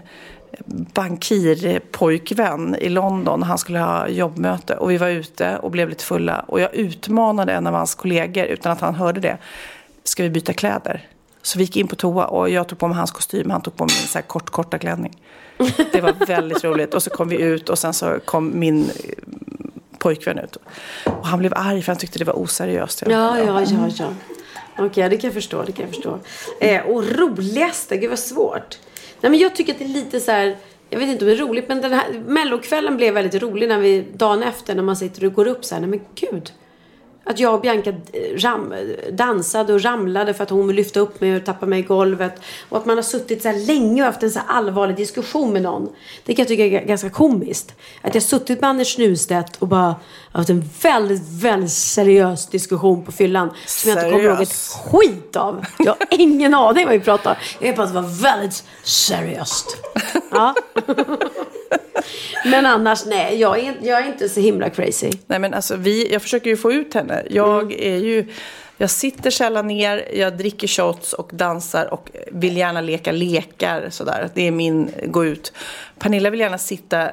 [0.66, 3.44] bankirpojkvän i London.
[3.44, 6.46] Han skulle ha jobbmöte och vi var ute och blev lite fulla.
[6.48, 9.38] Och jag utmanade en av hans kollegor utan att han hörde det.
[10.04, 11.08] Ska vi byta kläder?
[11.42, 13.50] Så vi gick in på toa och jag tog på mig hans kostym.
[13.50, 15.22] Han tog på mig min så här kort, korta klänning.
[15.92, 16.94] Det var väldigt roligt.
[16.94, 18.90] Och så kom vi ut och sen så kom min eh,
[19.98, 20.58] pojkvän ut.
[21.06, 23.04] Och han blev arg för han tyckte det var oseriöst.
[23.08, 24.14] Ja, ja, ja, ja.
[24.78, 25.64] Okej, det kan jag förstå.
[25.64, 26.20] Det kan jag förstå.
[26.60, 28.78] Eh, och roligaste, gud vad svårt.
[29.22, 30.58] Nej, men jag tycker att det är lite så här.
[30.90, 33.80] Jag vet inte om det är roligt, men den här mellokvällen blev väldigt rolig när
[33.80, 35.82] vi dagen efter när man sitter och går upp så här.
[35.82, 36.52] Nej men gud.
[37.24, 38.74] Att jag och Bianca eh, ram,
[39.12, 42.42] dansade och ramlade för att hon vill lyfta upp mig och tappa mig i golvet.
[42.70, 45.62] Och att man har suttit så här länge och haft en så allvarlig diskussion med
[45.62, 45.90] någon.
[46.26, 47.76] Det kan jag tycka är ganska komiskt.
[48.02, 49.96] Att jag suttit med Anders Newstedt och bara
[50.32, 53.50] haft en väldigt, väldigt seriös diskussion på fyllan.
[53.66, 55.66] Som jag inte kommer ihåg ett skit av.
[55.80, 57.38] Jag har ingen aning vad vi pratar om.
[57.60, 59.78] Jag vet bara att det var väldigt seriöst.
[60.32, 60.56] Ja.
[62.46, 65.12] Men annars, nej, jag är, jag är inte så himla crazy.
[65.28, 67.24] Nej men alltså vi, jag försöker ju få ut henne.
[67.30, 68.26] Jag är ju,
[68.78, 74.30] jag sitter sällan ner, jag dricker shots och dansar och vill gärna leka lekar sådär.
[74.34, 75.54] Det är min gå ut.
[76.00, 77.12] Pernilla vill gärna sitta, eh,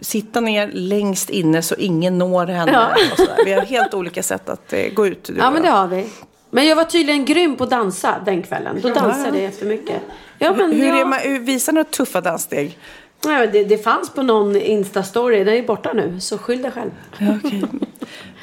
[0.00, 2.72] sitta ner längst inne så ingen når henne.
[2.72, 2.88] Ja.
[3.12, 3.44] Och sådär.
[3.44, 5.30] Vi har helt olika sätt att eh, gå ut.
[5.38, 5.74] Ja, men det jag.
[5.74, 6.06] har vi.
[6.54, 8.80] Men jag var tydligen grym på att dansa den kvällen.
[8.82, 9.96] Då dansade jag jättemycket.
[10.38, 11.00] Ja, men hur, ja.
[11.00, 12.78] är man, hur visar några tuffa danssteg?
[13.24, 15.44] Nej, men det, det fanns på någon Insta-story.
[15.44, 16.90] Den är borta nu, så skyll dig själv.
[17.18, 17.62] Ja, okej.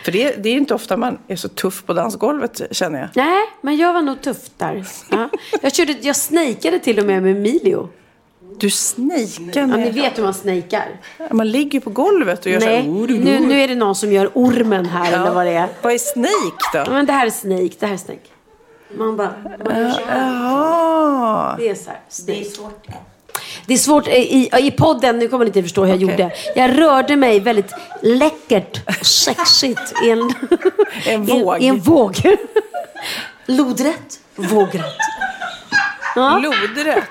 [0.05, 3.09] För det, det är ju inte ofta man är så tuff på dansgolvet känner jag.
[3.13, 4.85] Nej, men jag var nog tuff där.
[5.11, 5.29] Ja.
[5.61, 7.89] Jag, körde, jag snejkade till och med med Emilio.
[8.59, 9.79] Du snejkar Ja, med...
[9.79, 10.87] ni vet hur man snejkar.
[11.31, 13.07] Man ligger ju på golvet och gör Nej, så här...
[13.19, 15.67] nu, nu är det någon som gör ormen här eller vad det är.
[15.81, 16.79] Vad är snake då?
[16.79, 18.19] Ja, men det här är snake, det här är snake.
[18.97, 19.33] Man bara...
[19.65, 21.57] Man gör så här.
[21.57, 21.99] Det är så här.
[22.25, 22.87] Det är svårt.
[23.65, 26.31] Det är svårt i, i podden, nu kommer ni inte förstå hur jag gjorde.
[26.55, 30.33] Jag rörde mig väldigt läckert och sexigt i en,
[31.05, 31.61] En våg.
[31.61, 32.15] I en våg.
[33.45, 34.85] Lodrätt, vågrätt.
[36.15, 36.37] Ja.
[36.37, 37.09] Lodrätt.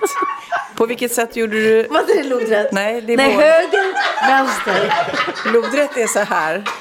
[0.76, 1.86] På vilket sätt gjorde du...
[1.90, 2.72] Vad är det lodrätt?
[2.72, 3.94] Nej, det är Nej, höger,
[4.28, 4.94] vänster.
[5.52, 6.64] Lodrätt är så här.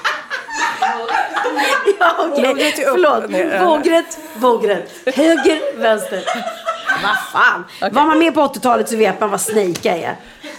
[2.00, 2.44] Ja, okej.
[2.44, 3.30] Lodrätt är upp Förlåt.
[3.30, 3.66] ner.
[3.66, 4.92] Vågrätt, vågrätt.
[5.16, 6.24] Höger, vänster.
[7.04, 7.64] Vad fan.
[7.94, 10.16] Var man med på 80-talet så vet man vad snejka är.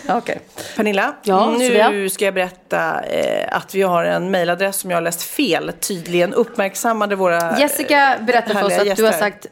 [0.09, 0.41] Okej.
[0.77, 2.09] Pernilla, Ja, nu Sofia?
[2.11, 5.73] ska jag berätta eh, att vi har en mejladress som jag har läst fel.
[5.81, 9.13] Tydligen uppmärksammade våra Jessica berättar för oss att du har gäster.
[9.13, 9.47] sagt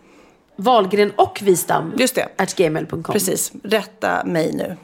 [0.56, 1.92] Wahlgren och Wistam.
[1.96, 2.28] Just det.
[2.38, 3.02] At gmail.com.
[3.02, 3.52] Precis.
[3.64, 4.76] Rätta mig nu.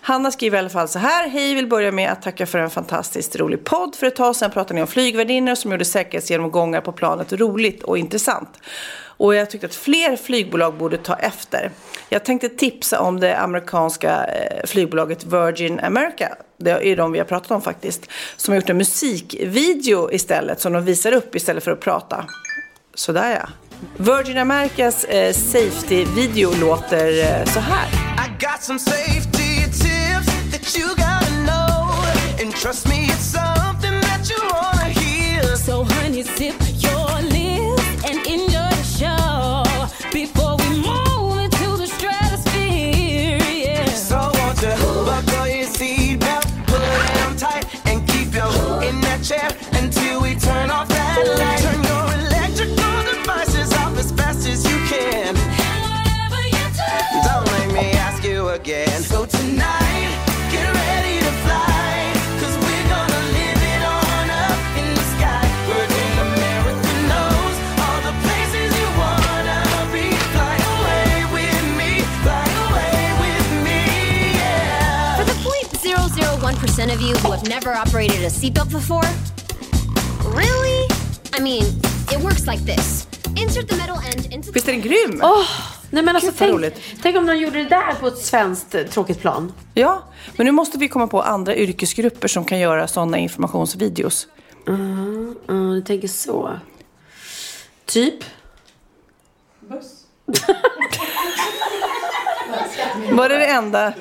[0.00, 1.28] Hanna skriver i alla fall så här.
[1.28, 3.96] Hej, vill börja med att tacka för en fantastiskt rolig podd.
[3.96, 7.98] För ett tag sedan pratade ni om flygvärdinnor som gjorde säkerhetsgenomgångar på planet roligt och
[7.98, 8.48] intressant.
[9.18, 11.70] Och jag tyckte att fler flygbolag borde ta efter.
[12.08, 16.28] Jag tänkte tipsa om det amerikanska eh, flygbolaget Virgin America.
[16.58, 18.06] Det är de vi har pratat om faktiskt.
[18.36, 22.24] Som har gjort en musikvideo istället som de visar upp istället för att prata.
[22.94, 23.48] Sådär ja.
[23.96, 27.86] Virgin Americas eh, safety-video låter eh, så här.
[28.26, 31.76] I got some safety tips that you gotta know.
[32.40, 33.55] And trust me, it's so
[76.76, 79.08] 0.001% of you who have never operated a seatbelt before,
[80.34, 80.88] really?
[81.32, 81.64] I mean,
[82.12, 83.06] it works like this.
[83.36, 85.20] Insert the metal end into Visst är den grym?
[85.22, 85.46] Åh,
[85.90, 86.80] nej men alltså tänk, roligt.
[87.02, 89.52] tänk om de gjorde det där på ett svenskt eh, tråkigt plan.
[89.74, 90.02] Ja,
[90.36, 94.26] men nu måste vi komma på andra yrkesgrupper som kan göra sådana informationsvideos.
[94.68, 96.58] Mm, mm, du tänker så.
[97.86, 98.24] Typ?
[103.10, 103.92] Var det det enda?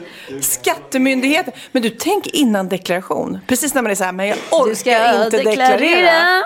[0.42, 1.54] Skattemyndigheten.
[1.72, 3.40] Men du, tänk innan deklaration.
[3.48, 5.78] Precis när man är så här, men jag orkar Du ska inte deklarera.
[5.78, 6.44] deklarera,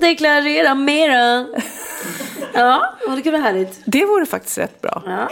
[0.00, 1.46] deklarera mera.
[2.54, 3.80] Ja, och det kunde vara härligt.
[3.84, 5.02] Det vore faktiskt rätt bra.
[5.06, 5.28] Ja,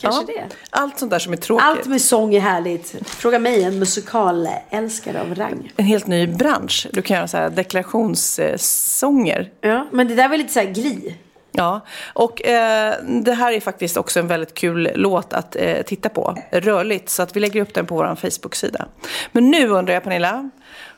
[0.00, 0.44] kanske det.
[0.70, 1.64] Allt sånt där som är tråkigt.
[1.66, 2.94] Allt med sång är härligt.
[3.08, 5.72] Fråga mig, en musikalälskare av rang.
[5.76, 6.86] En helt ny bransch.
[6.92, 9.50] Du kan göra så här deklarationssånger.
[9.60, 11.14] Ja, men det där var lite så här gli.
[11.58, 11.80] Ja,
[12.12, 16.36] och eh, det här är faktiskt också en väldigt kul låt att eh, titta på.
[16.52, 18.86] Rörligt, så att vi lägger upp den på vår Facebook-sida.
[19.32, 20.50] Men nu undrar jag Pernilla,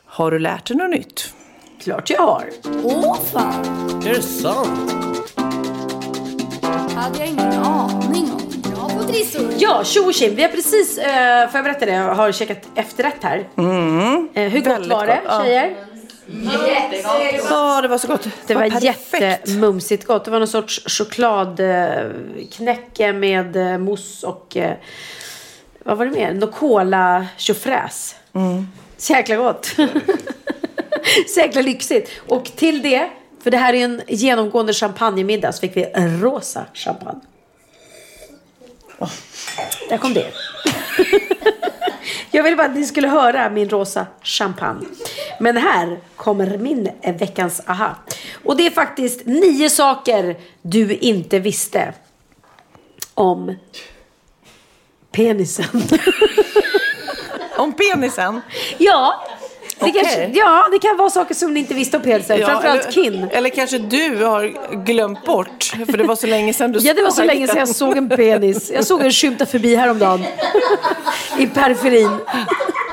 [0.05, 1.33] har du lärt dig något nytt?
[1.83, 2.45] Klart jag har.
[2.83, 3.65] Åh fan!
[4.05, 4.91] Är det sant?
[6.95, 8.41] hade jag ingen aning om.
[8.97, 9.47] På trissor.
[9.57, 10.35] Ja, tjo och tjim.
[10.35, 13.47] Vi har precis, eh, får jag berätta det, jag har käkat efterrätt här.
[13.57, 14.29] Mm.
[14.33, 15.90] Eh, hur gott Väldigt var det, gott, ja.
[16.31, 17.41] Tjejer?
[17.49, 18.27] Ja, det var så gott.
[18.47, 19.21] Det var perfekt.
[19.21, 20.25] jättemumsigt gott.
[20.25, 24.75] Det var någon sorts chokladknäcke med eh, mousse och eh,
[25.83, 26.33] vad var det mer?
[26.33, 28.15] Nocola tjofräs.
[28.33, 28.67] Mm.
[28.97, 29.65] Så jäkla gott.
[31.27, 32.11] så jäkla lyxigt.
[32.27, 33.09] Och till det,
[33.43, 35.85] för det här är en genomgående champagnemiddag, så fick vi
[36.21, 37.19] rosa champagne.
[39.89, 40.25] Där kom det.
[42.31, 44.87] Jag ville bara att ni skulle höra min rosa champagne.
[45.39, 46.89] Men här kommer min
[47.19, 47.95] veckans aha.
[48.43, 51.93] Och det är faktiskt nio saker du inte visste
[53.13, 53.55] om
[55.11, 55.83] penisen.
[57.57, 58.41] Om penisen?
[58.77, 59.27] Ja.
[59.81, 60.01] Det Okej.
[60.03, 62.45] kanske, ja, det kan vara saker som ni inte visste om penisen.
[62.45, 63.27] Framförallt eller, kin.
[63.31, 67.01] Eller kanske du har glömt bort, för det var så länge sedan du Ja, det
[67.01, 68.71] var så såg länge sedan jag såg en penis.
[68.71, 70.25] Jag såg en skymta förbi häromdagen.
[71.37, 72.17] I periferin.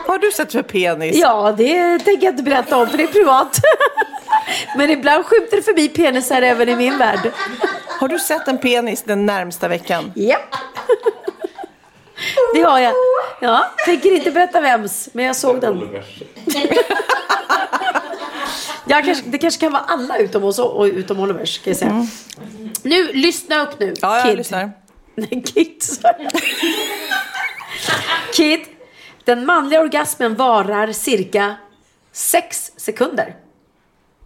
[0.07, 1.16] Vad har du sett för penis?
[1.16, 3.57] Ja, det tänker jag inte berätta om, för det är privat.
[4.76, 7.32] Men ibland skymter det förbi penisar även i min värld.
[8.01, 10.12] Har du sett en penis den närmsta veckan?
[10.14, 10.39] Ja.
[12.55, 12.95] Det har jag.
[13.41, 15.89] Ja, tänker inte berätta vems, men jag såg den.
[18.91, 22.07] Ja, kanske, det kanske kan vara alla utom oss och utom Olivers, kan jag säga.
[22.83, 23.87] Nu, lyssna upp nu.
[23.87, 23.97] Mm.
[24.03, 24.37] Ja, jag Kid.
[24.39, 24.71] lyssnar.
[25.15, 26.17] Nej, Kid, jag.
[28.35, 28.61] Kid,
[29.25, 31.57] den manliga orgasmen varar cirka
[32.13, 33.35] sex sekunder.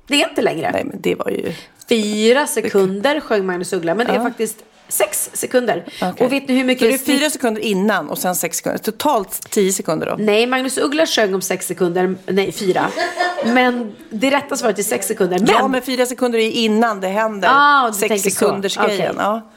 [0.06, 0.70] Det är inte längre.
[0.72, 1.52] Nej, men det var ju...
[1.88, 4.22] Fyra sekunder sjöng Magnus Uggla, men det är Ja.
[4.22, 4.56] faktiskt
[4.92, 5.84] sex sekunder.
[6.02, 6.26] Okej.
[6.26, 8.56] Och vet ni hur Så mycket det är snitt- fyra sekunder innan och sen sex
[8.56, 8.78] sekunder.
[8.78, 10.16] Totalt tio sekunder då?
[10.18, 12.86] Nej, Magnus Uggla sjöng om sex sekunder, nej fyra.
[13.46, 15.38] Men det rätta svaret är sex sekunder.
[15.38, 17.48] Men, Ja, men fyra sekunder är innan det händer.
[17.52, 18.36] Ah, sex tänker så.
[18.36, 19.10] sekunders grejen.
[19.14, 19.14] Okej.
[19.18, 19.50] Ja.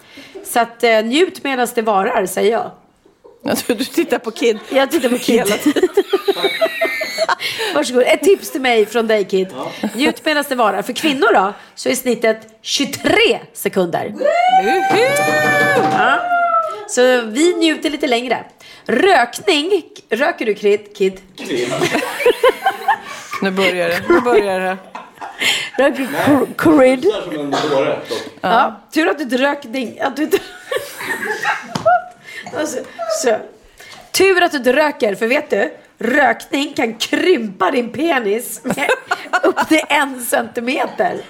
[0.45, 2.71] Så att eh, njut medan det varar, säger jag.
[3.43, 5.35] Ja, Du, du tittar på Kid Jag tittar på Kid.
[5.39, 5.89] hela tiden.
[7.73, 8.03] Varsågod.
[8.03, 9.47] Ett tips till mig från dig Kid.
[9.93, 10.81] Njut medan det varar.
[10.81, 14.13] För kvinnor då, så är snittet 23 sekunder.
[15.91, 16.19] Ja.
[16.87, 18.45] Så vi njuter lite längre.
[18.85, 19.83] Rökning.
[20.09, 20.97] Röker du Kid?
[20.97, 21.19] Kid?
[23.41, 24.01] Nu börjar det.
[24.09, 24.77] Nu börjar det.
[25.77, 26.07] Röker
[27.69, 27.99] dåre.
[28.41, 29.65] Ja, tur att du inte rök.
[29.99, 30.37] Att du inte...
[32.57, 32.77] alltså,
[33.23, 33.37] så.
[34.11, 35.71] Tur att du inte röker, för vet du?
[35.97, 38.89] Rökning kan krympa din penis med
[39.43, 41.21] upp till en centimeter.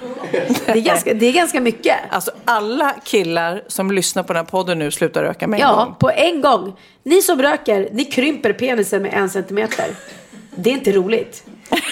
[0.66, 1.96] Det är ganska, det är ganska mycket.
[2.10, 5.76] Alltså alla killar som lyssnar på den här podden nu slutar röka med en Ja,
[5.76, 5.96] gång.
[6.00, 6.80] på en gång.
[7.04, 9.86] Ni som röker, ni krymper penisen med en centimeter.
[10.56, 11.44] Det är inte roligt.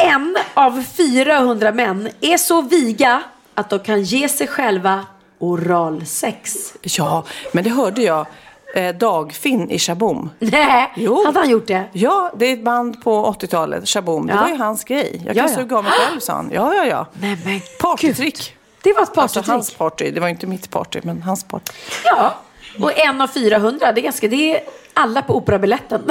[0.00, 3.22] En av 400 män är så viga
[3.54, 5.06] att de kan ge sig själva
[5.38, 6.54] oralsex.
[6.82, 8.26] Ja, men det hörde jag.
[8.74, 10.30] Eh, Dagfinn i Shaboom.
[10.38, 11.24] Nej, Jo.
[11.26, 11.84] hade han gjort det?
[11.92, 14.26] Ja, det är ett band på 80-talet, Shaboom.
[14.26, 14.40] Det Ja.
[14.40, 15.22] var ju hans grej.
[15.26, 15.56] Jag Ja, kan ja.
[15.58, 16.50] suga av mig själv, sa han.
[16.54, 17.06] Ja, ja, ja.
[17.20, 18.54] Nej, men Partytrick.
[18.82, 19.46] Det var ett Alltså partytrick.
[19.48, 20.10] hans party.
[20.10, 21.72] Det var inte mitt party, men hans party.
[22.04, 22.34] Ja,
[22.82, 23.92] och en av 400.
[23.92, 24.60] Det är ganska, det är
[24.94, 26.02] alla på operabaletten.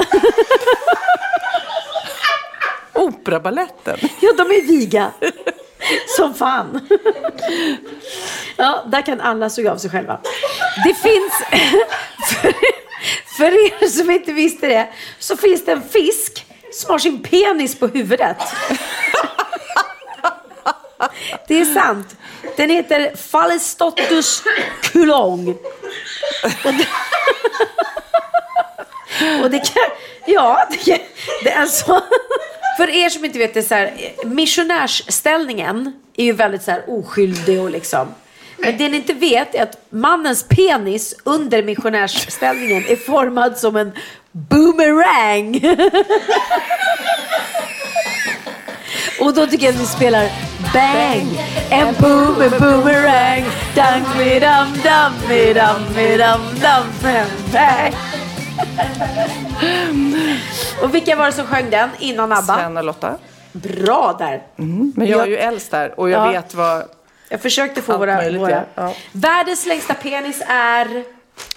[2.94, 3.98] Operabaletten?
[4.20, 5.10] Ja, de är viga.
[6.16, 6.88] Som fan.
[8.56, 10.18] Ja, där kan alla suga av sig själva.
[10.84, 11.32] Det finns,
[13.38, 17.78] för, er som inte visste det, så finns det en fisk som har sin penis
[17.78, 18.36] på huvudet.
[21.48, 22.16] Det är sant.
[22.56, 24.42] Den heter Phallistotus
[24.82, 25.48] kulong.
[26.64, 26.88] Och det,
[29.42, 29.90] och det kan,
[30.26, 31.00] ja, det,
[31.44, 32.00] det är så.
[32.76, 37.60] För er som inte vet det så här, missionärsställningen är ju väldigt så här oskyldig
[37.60, 38.14] och liksom.
[38.58, 43.92] Men det ni inte vet är att mannens penis under missionärsställningen är formad som en
[44.32, 45.60] boomerang.
[49.20, 50.28] Och då tycker jag att vi spelar
[50.74, 51.40] Bang!
[51.70, 53.44] En boom, en boomerang
[53.74, 56.84] Dang, mi, dam, dam, mi, dam, mi, dam, dam,
[57.52, 57.94] bang!
[60.82, 62.56] Och vilka var det som sjöng den innan ABBA?
[62.56, 63.14] Sven och Lotta.
[63.52, 64.42] Bra där.
[64.96, 66.30] Men jag är ju äldst där och jag Ja.
[66.32, 66.84] vet vad...
[67.28, 68.14] Jag försökte få Allt våra...
[68.16, 68.50] möjligt, våra.
[68.50, 68.64] ja.
[68.74, 68.94] Ja.
[69.12, 71.04] Världens längsta penis är...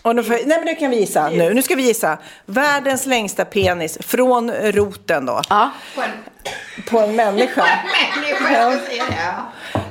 [0.02, 1.30] Och nu, får, nej men nu kan vi gissa.
[1.30, 2.18] Nu, nu ska vi gissa.
[2.46, 5.42] Världens längsta penis från roten då.
[5.50, 5.72] Ja.
[5.96, 6.10] På en
[6.90, 7.66] På en människa.
[8.16, 9.18] människa, säger det.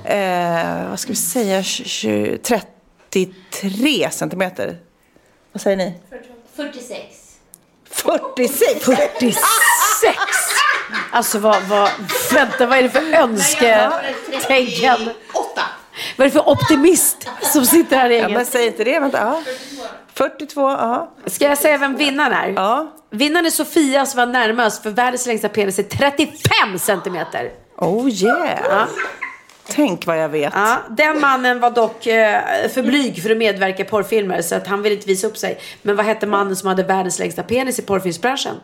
[0.04, 0.14] ja.
[0.14, 1.62] Eh, vad ska vi säga?
[1.62, 4.76] 20, 33 centimeter.
[5.52, 5.94] Vad säger ni?
[6.56, 6.98] 46.
[7.90, 8.84] 46?
[8.84, 9.36] 46!
[11.10, 11.90] Alltså vad, vad,
[12.32, 15.10] vänta vad är det för önsketänkan?
[15.32, 15.62] Åtta.
[16.16, 18.98] Vad är det för optimist som sitter här i Ja, men säg inte det.
[18.98, 19.18] Vänta.
[19.18, 19.42] Ja.
[20.14, 21.14] 42, ja.
[21.26, 22.48] Ska jag säga vem vinnaren är?
[22.48, 22.92] Ja.
[23.10, 27.50] Vinnaren är Sofia som var närmast för världens längsta penis är 35 centimeter.
[27.76, 28.58] Oh yeah.
[28.70, 28.86] Ja.
[29.66, 30.52] Tänk vad jag vet.
[30.54, 32.40] Ja, den mannen var dock eh,
[32.74, 35.60] för blyg för att medverka i porrfilmer så att han ville inte visa upp sig.
[35.82, 38.54] Men vad hette mannen som hade världens längsta penis i porrfilmsbranschen?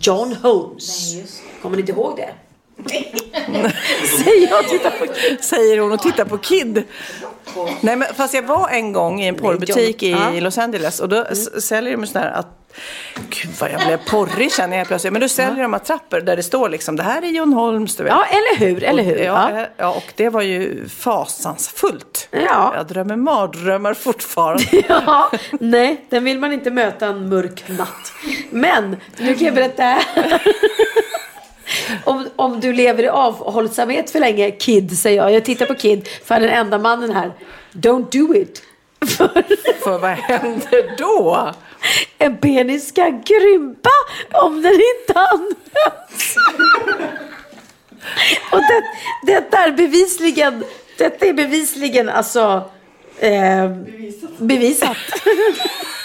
[0.00, 1.14] John Holmes.
[1.62, 2.34] Kommer ni inte ihåg det?
[4.24, 5.06] Säger jag och tittar på
[5.42, 6.82] Säger hon och tittar på Kid.
[7.80, 10.30] Nej, men fast jag var en gång i en porrbutik i Ja.
[10.40, 12.46] Los Angeles och då s- säljer de sådär att
[13.30, 15.12] Gud vad jag blev porrig känner jag plötsligt.
[15.12, 17.96] Men då säljer de attrapper där det står liksom det här är John Holmes.
[17.96, 18.12] Du vet.
[18.12, 18.84] Ja, eller hur?
[18.84, 19.14] Eller hur?
[19.18, 19.60] Och, ja, Ja.
[19.60, 22.28] eh, ja, och det var ju fasansfullt.
[22.30, 22.72] Ja.
[22.76, 24.64] Jag drömmer mardrömmar fortfarande.
[24.88, 25.30] Ja,
[25.60, 28.12] nej, den vill man inte möta en mörk natt.
[28.50, 30.02] Men, nu kan jag berätta här.
[32.04, 35.32] Om, om du lever i avhållsamhet för länge, Kid, säger jag.
[35.32, 37.32] Jag tittar på Kid, för han är den enda mannen här.
[37.72, 38.62] Don't do it.
[39.82, 41.52] För vad händer då?
[42.18, 43.90] En penis kan krympa
[44.32, 46.36] om den inte används.
[48.52, 48.84] Och det,
[49.32, 50.64] detta är bevisligen,
[50.98, 52.70] detta är bevisligen alltså
[53.18, 53.70] eh,
[54.38, 54.96] bevisat.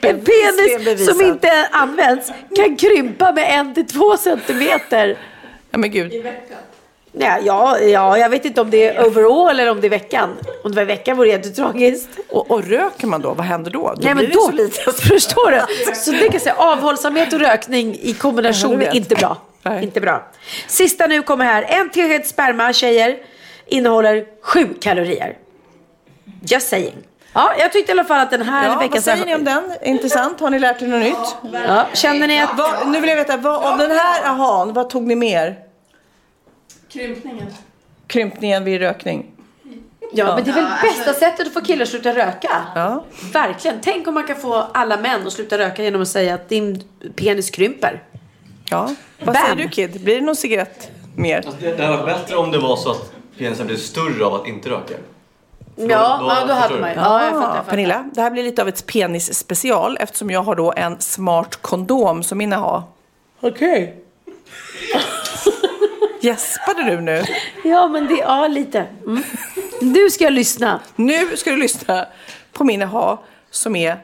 [0.00, 5.18] En penis som inte används kan krympa med en till två centimeter.
[5.70, 6.26] Ja men gud.
[7.18, 10.36] Ja, ja, ja, jag vet inte om det är overall eller om det är veckan.
[10.64, 12.08] Om det var i veckan vore det jättetragiskt.
[12.28, 13.34] Och, och röker man då?
[13.34, 13.94] Vad händer då?
[13.96, 14.92] då Nej men då, så lite.
[14.92, 15.94] förstår du?
[15.94, 19.36] Så det kan säga, avhållsamhet och rökning i kombination är inte bra.
[19.62, 19.84] Nej.
[19.84, 20.30] Inte bra.
[20.66, 21.62] Sista nu kommer här.
[21.62, 23.16] En tesked sperma, tjejer,
[23.66, 25.36] innehåller sju kalorier.
[26.42, 26.94] Just saying.
[27.34, 28.90] Ja, jag tyckte i alla fall att den här Ja, veckan...
[28.92, 29.72] vad säger ni om den?
[29.82, 30.40] Intressant.
[30.40, 31.52] Har ni lärt er något nytt?
[31.66, 32.58] Ja, känner ni att...
[32.58, 35.58] Vad, nu vill jag veta, vad, av den här ahan, vad tog ni med er?
[36.88, 37.46] Krympningen.
[38.06, 39.30] Krympningen vid rökning?
[40.12, 42.62] Ja, men det är väl bästa sättet att få killar att sluta röka?
[42.74, 43.04] Ja.
[43.32, 43.78] Verkligen.
[43.82, 46.82] Tänk om man kan få alla män att sluta röka genom att säga att din
[47.16, 48.02] penis krymper.
[48.70, 48.90] Ja.
[49.18, 49.44] Vad Bam.
[49.44, 50.04] säger du Kid?
[50.04, 51.36] Blir det någon cigarett mer?
[51.36, 54.34] Alltså, det, det hade varit bättre om det var så att penisen blev större av
[54.34, 54.94] att inte röka.
[55.76, 56.96] Ja, ja, då hade man ju.
[56.96, 57.70] Ja, jag fattar, jag fattar.
[57.70, 62.22] Pernilla, det här blir lite av ett penisspecial eftersom jag har då en smart kondom
[62.22, 62.82] som mina har.
[63.40, 64.00] Okej.
[66.20, 67.24] Gäspade du nu?
[67.64, 68.86] Ja, men det, ja lite.
[69.06, 69.22] Mm.
[69.80, 70.80] Nu ska jag lyssna.
[70.96, 72.06] Nu ska du lyssna
[72.52, 73.98] på min ha som är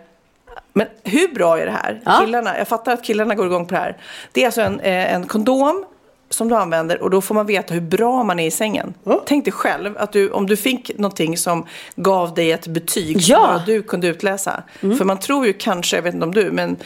[0.73, 2.21] men hur bra är det här?
[2.21, 3.97] Killarna, jag fattar att killarna går igång på det här.
[4.33, 5.85] Det är alltså en, eh, en kondom
[6.31, 8.95] som du använder och då får man veta hur bra man är i sängen.
[9.27, 11.67] Tänk dig själv att du, om du fick någonting som
[11.97, 13.39] gav dig ett betyg som Ja.
[13.47, 14.63] bara du kunde utläsa.
[14.81, 16.77] För man tror ju kanske, jag vet inte om du, men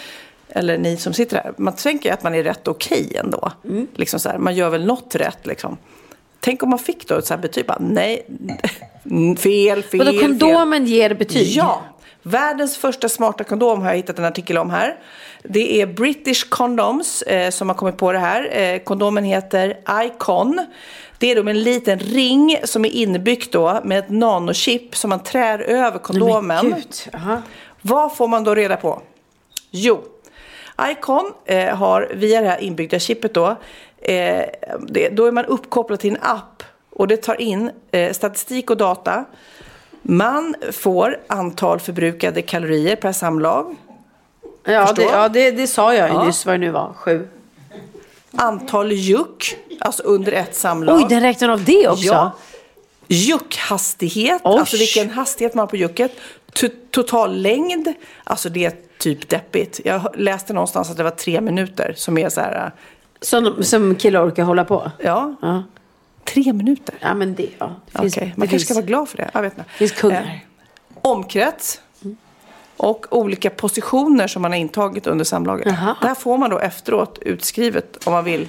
[0.48, 3.52] eller ni som sitter här, man tänker att man är rätt okej ändå.
[3.94, 5.76] Liksom så här, man gör väl något rätt liksom.
[6.40, 8.26] Tänk om man fick då ett så här betyg, bara, nej,
[9.38, 10.20] fel, fel, Vadå, fel.
[10.20, 11.46] kondomen ger betyg?
[11.48, 11.82] Ja.
[12.26, 14.96] Världens första smarta kondom har jag hittat en artikel om här.
[15.42, 18.58] Det är British Condoms eh, som har kommit på det här.
[18.58, 20.66] Eh, kondomen heter Icon.
[21.18, 25.10] Det är då med en liten ring som är inbyggt då med ett nanochip som
[25.10, 26.68] man trär över kondomen.
[26.68, 27.42] Men gud, aha.
[27.82, 29.02] Vad får man då reda på?
[29.70, 30.04] Jo,
[30.90, 33.56] Icon eh, har via det här inbyggda chippet då,
[33.98, 34.44] eh,
[34.80, 38.76] det, då är man uppkopplad till en app och det tar in eh, statistik och
[38.76, 39.24] data.
[40.06, 43.76] Man får antal förbrukade kalorier per samlag.
[44.64, 46.24] Ja, det, ja det, det sa jag ju Ja.
[46.24, 46.92] nyss vad det nu var.
[46.96, 47.28] Sju.
[48.36, 50.96] Antal juck, alltså under ett samlag.
[50.96, 52.06] Oj, den räknar av det också?
[52.06, 52.32] Ja.
[53.08, 54.58] Juckhastighet, Oj.
[54.58, 56.12] alltså vilken hastighet man har på jucket.
[56.52, 57.92] To- total längd,
[58.24, 59.80] alltså det är typ deppigt.
[59.84, 62.72] Jag läste någonstans att det var tre minuter som är så här.
[63.20, 64.90] Som, som killar orkar hålla på?
[64.98, 65.34] Ja.
[65.42, 65.62] Ja.
[66.24, 66.94] Tre minuter?
[67.00, 67.74] Ja, men det, ja.
[67.92, 69.30] det finns, man det kanske finns, ska vara glad för det.
[69.34, 69.64] Jag vet inte.
[69.72, 70.22] Det finns kungar.
[70.22, 71.80] Eh, omkrets.
[72.76, 75.74] Och olika positioner som man har intagit under samlaget.
[76.02, 78.48] Där får man då efteråt utskrivet om man vill.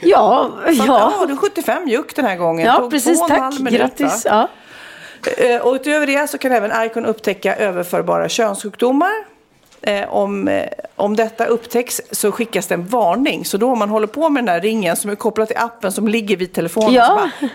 [0.00, 1.14] Ja, Så att, ja.
[1.20, 2.66] ja, du är 75 juck den här gången.
[2.66, 3.20] Ja, Tog precis.
[3.28, 3.58] Tack.
[3.58, 4.22] minut, Grattis.
[4.24, 4.48] Ja.
[5.38, 9.33] Eh, Och utöver det så kan även Icon upptäcka överförbara könssjukdomar.
[9.86, 13.44] Eh, om, eh, om detta upptäcks så skickas det en varning.
[13.44, 15.92] Så då om man håller på med den här ringen som är kopplad till appen
[15.92, 17.28] som ligger vid telefonen Ja.
[17.40, 17.50] så,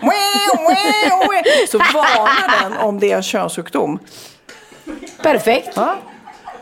[1.70, 3.98] så varnar den om det är en könssjukdom.
[5.22, 5.68] Perfekt.
[5.76, 5.94] Ja.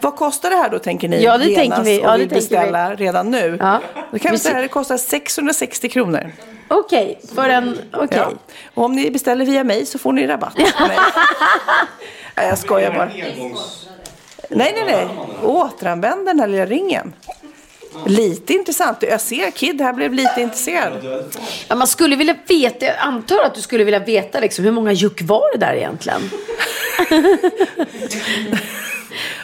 [0.01, 1.23] Vad kostar det här då tänker ni?
[1.23, 2.01] Ja, det genast tänker vi.
[2.01, 3.57] Ja, det vi beställa redan nu.
[3.61, 3.81] Ja.
[4.11, 6.33] Då kan vi säga att det kostar 660 kronor.
[6.69, 7.79] Okej, för en...
[7.93, 8.19] Okej.
[8.19, 8.31] Ja.
[8.75, 10.55] Och om ni beställer via mig så får ni rabatt.
[12.37, 13.11] Nej, jag skojar bara.
[14.49, 15.09] Nej, nej, nej.
[15.43, 17.13] Återanvänd den här lilla ringen.
[18.07, 19.03] Lite intressant.
[19.03, 21.23] Jag ser Kid här blev lite intresserad.
[21.69, 24.93] Ja, man skulle vilja veta, jag antar att du skulle vilja veta liksom, hur många
[24.93, 26.21] juck var det där egentligen?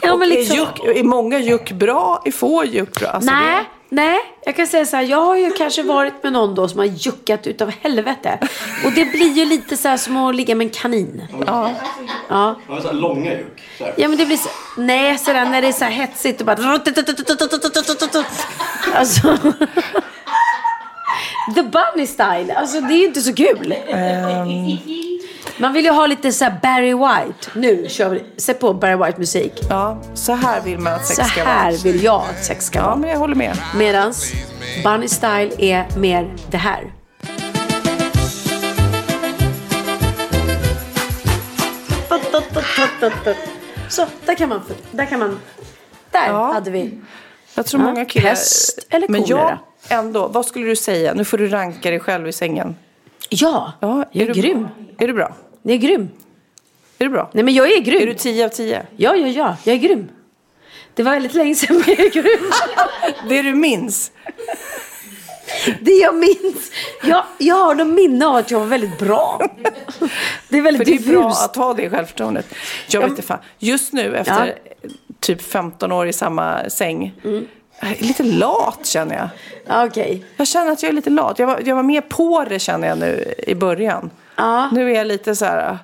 [0.01, 2.21] ja, men liksom, är, juck, är många juck bra?
[2.25, 3.09] Är få juck bra?
[3.09, 6.55] Alltså, nej, nej, jag kan säga så här, jag har ju kanske varit med någon
[6.55, 8.39] då som har juckat utav helvete.
[8.85, 11.23] Och det blir ju lite så här som att ligga med en kanin.
[11.45, 11.71] Ja.
[12.29, 12.55] Ja.
[12.69, 13.61] Ja, så här långa juck.
[13.77, 13.93] Så här.
[13.97, 16.55] Ja men det blir så, nej sådär när det är så här hetsigt och bara
[18.93, 19.37] Alltså
[21.55, 23.75] The Bunny style, alltså det är ju inte så kul.
[23.87, 24.77] Ehm.
[25.57, 27.49] Man vill ju ha lite så här Barry White.
[27.53, 29.53] Nu kör vi, sätt på Barry White musik.
[29.69, 31.81] Ja, så här vill man att sex Så ska här vara.
[31.83, 32.95] vill jag att sex ska Ja, vara.
[32.95, 33.57] men jag håller med.
[33.75, 34.33] Medans
[34.83, 36.91] Bunny style är mer det här.
[43.89, 45.39] Så, där kan man, där kan man,
[46.11, 46.53] där Ja.
[46.53, 46.99] hade vi.
[47.55, 48.29] Jag tror Ja, många killar...
[48.29, 49.59] pest eller Men kolera?
[49.89, 51.13] jag ändå, vad skulle du säga?
[51.13, 52.75] Nu får du ranka dig själv i sängen.
[53.29, 54.67] Ja, Ja, jag är du, grym.
[54.97, 55.35] Är du bra?
[55.67, 56.09] Jag är grym.
[56.97, 57.29] Är du bra?
[57.33, 58.01] Nej men jag är grym.
[58.01, 58.85] Är du 10 av 10?
[58.97, 59.57] Ja, ja, ja.
[59.63, 60.09] Jag är grym.
[60.93, 62.51] Det var väldigt länge sedan jag är grym.
[63.29, 64.11] Det du minns?
[65.81, 66.71] Det jag minns.
[67.03, 69.41] Jag, jag har någon minne av att jag var väldigt bra.
[70.49, 71.45] Det är väldigt För det är bra diffust.
[71.45, 72.45] att ha det självförtroendet.
[72.89, 73.39] Jag vet inte fan.
[73.59, 74.55] Just nu efter
[75.19, 77.13] typ 15 år i samma säng.
[77.23, 77.43] Är
[77.99, 79.29] lite lat känner jag.
[79.67, 80.25] Ja, Okej.
[80.37, 81.39] Jag känner att jag är lite lat.
[81.39, 84.09] Jag var, jag var mer på det känner jag nu i början.
[84.35, 84.69] Ja.
[84.71, 85.77] Nu är jag lite så här...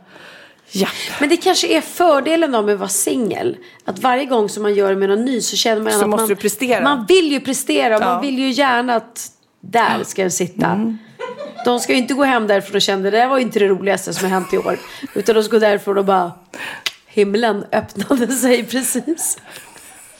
[0.74, 0.88] Ja.
[1.20, 3.58] Men det kanske är fördelen då med att vara singel.
[3.86, 6.22] Att varje gång som man gör med någon ny så känner man Så att måste
[6.22, 6.84] man, du prestera.
[6.84, 8.00] Man vill ju prestera Ja.
[8.00, 9.28] man vill ju gärna att
[9.62, 10.68] där ska jag sitta.
[10.68, 10.98] Mm.
[11.66, 13.68] De ska ju inte gå hem därifrån och känna det där var ju inte det
[13.68, 14.80] roligaste som har hänt i år.
[15.16, 16.32] Utan de ska gå därifrån och bara
[17.06, 19.38] himlen öppnade sig precis.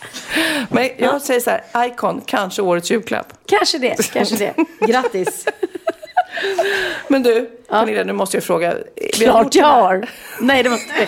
[0.70, 3.34] Men jag säger så här, Icon, kanske årets julklapp.
[3.46, 4.54] Kanske det, kanske det.
[4.88, 5.46] Grattis.
[7.08, 8.76] Men du, Pernilla, nu måste jag fråga.
[9.20, 10.10] Vi har Klart jag har.
[10.40, 11.08] Nej, det var inte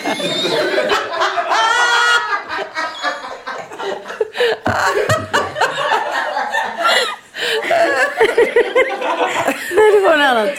[9.76, 10.50] Nej, det var något annat.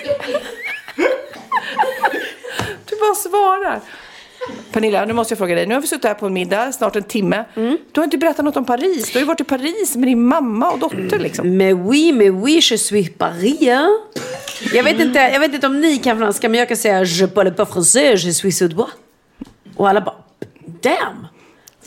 [2.85, 3.81] Du bara svarar.
[4.75, 5.65] Pernilla, nu måste jag fråga dig.
[5.65, 7.45] Nu har vi suttit här på en middag, snart en timme.
[7.91, 9.11] Du har inte berättat något om Paris.
[9.11, 11.57] Du har ju varit i Paris med din mamma och dotter liksom.
[11.57, 13.61] Mais oui, mais oui, je suis Paris.
[14.73, 17.27] Jag vet, inte, jag vet inte om ni kan franska, men jag kan säga je
[17.27, 18.89] parle pas français, je suis suédois.
[19.75, 20.15] Och alla bara,
[20.81, 21.27] damn.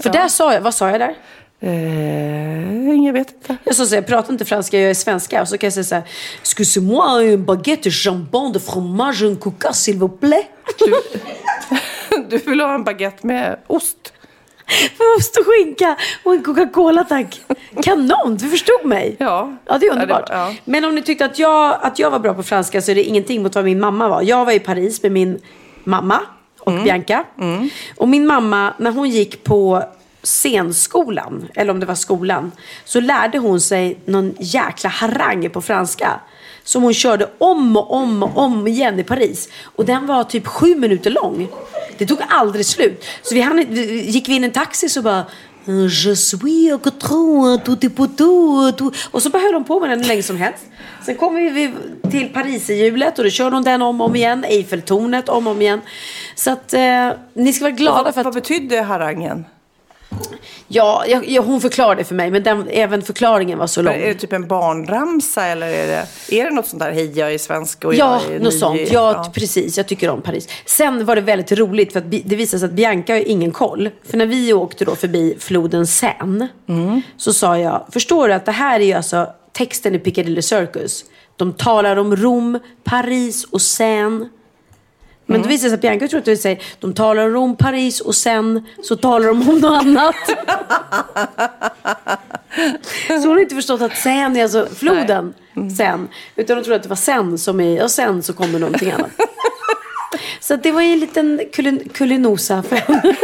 [0.02, 1.14] För där sa jag, vad sa jag där?
[1.60, 3.56] Eh, jag vet inte.
[3.64, 5.42] Jag sa så här, jag pratar inte franska, jag är svenska.
[5.42, 6.04] Och så kan jag säga så här,
[6.40, 10.46] excusez-moi, un baguette, jambon, de fromage, un coca, s'il vous plaît.
[10.78, 10.94] Du
[12.46, 14.12] vill ha en baguette med ost.
[14.98, 17.40] Med ost och skinka och en Coca-Cola tack.
[17.82, 19.16] Kanon, du förstod mig.
[19.18, 19.56] Ja.
[19.66, 20.24] Ja, det är underbart.
[20.28, 20.54] Ja, det var- ja.
[20.64, 23.02] Men om ni tyckte att jag, att jag var bra på franska så är det
[23.04, 24.22] ingenting mot vad min mamma var.
[24.22, 25.40] Jag var i Paris med min
[25.84, 26.20] mamma
[26.60, 26.84] och Mm.
[26.84, 27.24] Bianca.
[27.96, 29.82] Och min mamma, när hon gick på
[30.22, 32.52] scenskolan, eller om det var skolan,
[32.84, 36.20] så lärde hon sig någon jäkla harang på franska.
[36.68, 39.48] Som hon körde om och om och om igen i Paris.
[39.76, 41.48] Och den var typ sju minuter lång.
[41.98, 43.04] Det tog aldrig slut.
[43.22, 43.66] Så vi, hann,
[44.04, 45.24] gick vi in i en taxi så bara
[45.64, 46.78] Je suis au.
[49.10, 50.66] Och så bara höll hon på med den hur länge som helst.
[51.06, 51.74] Sen kom vi vi
[52.10, 54.44] till Pariserhjulet och då körde hon den om och om igen.
[54.44, 55.80] Eiffeltornet om och om igen.
[56.34, 58.24] Så att eh, ni ska vara glada vad, för att...
[58.24, 59.44] Vad betydde harangen?
[60.70, 63.94] Ja, jag, jag, hon förklarade för mig men den, även förklaringen var så lång.
[63.94, 66.06] Är det typ en barnramsa eller är det,
[66.40, 68.58] är det något sånt där hej jag är svensk och Ja, jag är något ny?
[68.58, 68.80] sånt.
[68.92, 69.76] Ja, precis.
[69.76, 70.48] Jag tycker om Paris.
[70.66, 73.90] Sen var det väldigt roligt för att det visade sig att Bianca har ingen koll.
[74.10, 76.48] För när vi åkte då förbi floden Seine
[77.16, 81.04] så sa jag, förstår du att det här är ju alltså texten i Piccadilly Circus.
[81.36, 84.28] De talar om Rom, Paris och Seine.
[85.30, 88.00] Men då visade det sig att Bianca tror att säger, de talar om Rom, Paris
[88.00, 90.14] och sen så talar de om något annat.
[93.06, 95.34] så hon har inte förstått att Seine är alltså floden
[95.76, 96.08] sen.
[96.36, 99.10] Utan hon tror att det var sen som är, och sen så kommer någonting annat.
[100.40, 103.02] Så det var ju en liten kulin, kulinosa för henne.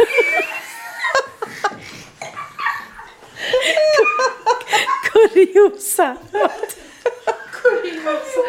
[5.11, 6.17] Kuriosa.
[7.51, 8.41] Kuriosa.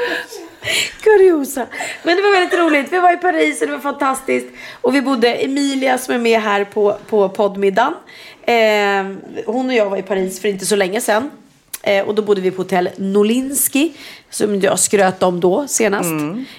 [2.02, 2.92] Men det var väldigt roligt.
[2.92, 4.46] Vi var i Paris och det var fantastiskt.
[4.80, 7.94] Och vi bodde, Emilia som är med här på, på poddmiddagen.
[8.42, 11.30] Eh, hon och jag var i Paris för inte så länge sedan.
[11.82, 13.92] Eh, och då bodde vi på hotell Nolinski.
[14.30, 16.10] Som jag skröt om då senast.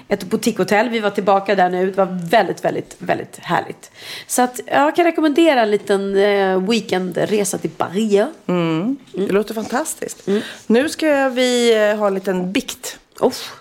[0.08, 0.88] Ett boutiquehotell.
[0.88, 1.86] Vi var tillbaka där nu.
[1.86, 3.90] Det var väldigt, väldigt, väldigt härligt.
[4.26, 8.22] Så att jag kan rekommendera en liten eh, weekendresa till Paris.
[8.46, 8.96] Mm.
[9.12, 10.28] Det låter fantastiskt.
[10.66, 12.98] Nu ska vi eh, ha en liten bikt.
[13.20, 13.52] Uff.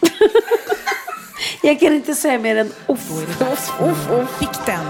[1.62, 3.10] Jag kan inte säga mer än uff.
[3.40, 4.38] Uff, uff, uff.
[4.40, 4.84] Bikten.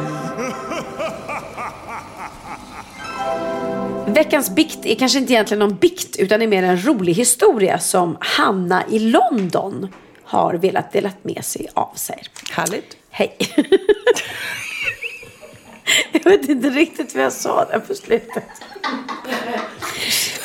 [4.15, 8.17] Veckans bikt är kanske inte egentligen någon bikt utan är mer en rolig historia som
[8.21, 9.89] Hanna i London
[10.25, 12.23] har velat dela med sig av sig.
[12.51, 12.97] Härligt.
[13.11, 13.37] Hej.
[16.13, 18.45] jag vet inte riktigt vad jag sa där på slutet.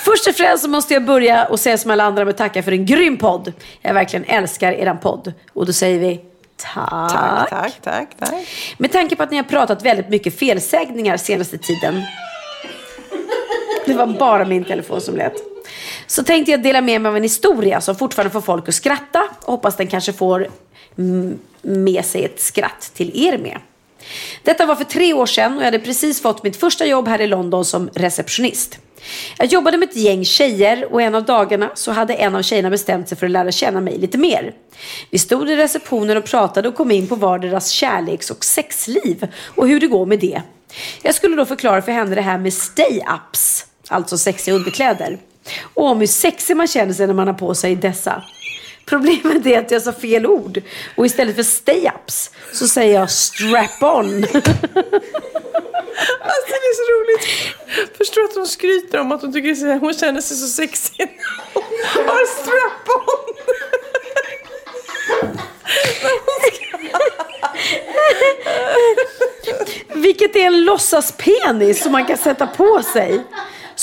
[0.04, 2.86] Först och främst måste jag börja och säga som alla andra med tacka för en
[2.86, 3.54] grym podd.
[3.82, 5.34] Jag verkligen älskar eran podd.
[5.54, 6.22] Och då säger vi
[6.56, 7.12] tack.
[7.12, 8.48] Tack, tack, tack, tack.
[8.78, 12.04] Med tanke på att ni har pratat väldigt mycket felsägningar senaste tiden.
[13.86, 15.34] Det var bara min telefon som lät.
[16.08, 19.24] Så tänkte jag dela med mig av en historia som fortfarande får folk att skratta.
[19.42, 20.48] Och hoppas den kanske får
[21.62, 23.58] med sig ett skratt till er med.
[24.44, 27.22] Detta var för tre år sedan och jag hade precis fått mitt första jobb här
[27.22, 28.80] i London som receptionist.
[29.38, 32.70] Jag jobbade med ett gäng tjejer och en av dagarna så hade en av tjejerna
[32.70, 34.54] bestämt sig för att lära känna mig lite mer.
[35.10, 39.68] Vi stod i receptionen och pratade och kom in på varderas kärleks och sexliv och
[39.68, 40.42] hur det går med det.
[41.02, 45.18] Jag skulle då förklara för henne det här med stay-ups, alltså sexiga underkläder.
[45.74, 48.24] Och om hur sexig man känner sig när man har på sig dessa.
[48.86, 50.62] Problemet är att jag sa fel ord.
[50.98, 54.26] Och istället för stay-ups så säger jag strap-on.
[56.20, 57.28] Alltså det är så roligt.
[57.98, 61.20] Förstår att hon skryter om att hon tycker så- hon känner sig så sexig.
[61.54, 61.64] Hon
[62.08, 63.34] har strap-on.
[70.02, 73.24] Vilket är en låtsaspenis som man kan sätta på sig.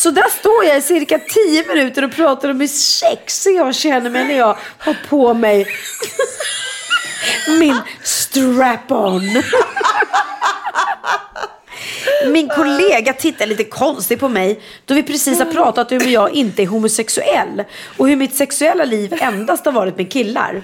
[0.01, 4.11] Så där står jag i cirka 10 minuter och pratar om hur sexig jag känner
[4.11, 5.67] mig när jag har på mig
[7.59, 9.43] min strap-on.
[12.33, 16.31] min kollega tittar lite konstigt på mig då vi precis har pratat om hur jag
[16.31, 17.65] inte är homosexuell
[17.97, 20.63] och hur mitt sexuella liv endast har varit med killar.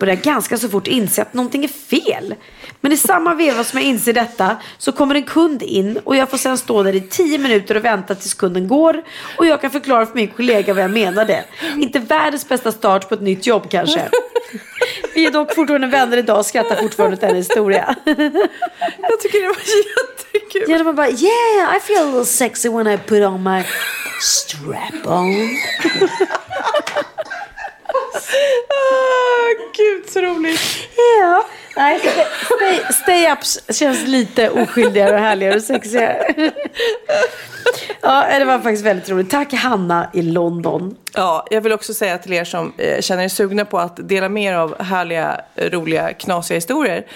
[0.00, 2.34] Börjar ganska så fort inse att någonting är fel.
[2.80, 6.30] Men i samma veva som jag inser detta så kommer en kund in och jag
[6.30, 9.02] får sedan stå där i tio minuter och vänta tills kunden går
[9.36, 11.44] och jag kan förklara för min kollega vad jag menade.
[11.78, 14.08] Inte världens bästa start på ett nytt jobb kanske.
[15.14, 17.94] Vi är dock fortfarande vänner idag och skrattar fortfarande åt den historia.
[18.04, 20.64] Jag tycker det var jättekul.
[20.68, 23.64] Ja, man bara yeah I feel a little sexy when I put on my
[24.20, 25.56] strap on.
[28.68, 30.60] Ah, gud så roligt.
[31.18, 31.44] Ja.
[31.76, 32.00] Nej,
[32.44, 36.52] stay, stay ups känns lite oskyldigare och härligare och sexigare.
[38.02, 39.30] Ja, det var faktiskt väldigt roligt.
[39.30, 40.96] Tack Hanna i London.
[41.14, 44.28] Ja, jag vill också säga till er som eh, känner er sugna på att dela
[44.28, 47.06] med er av härliga, roliga, knasiga historier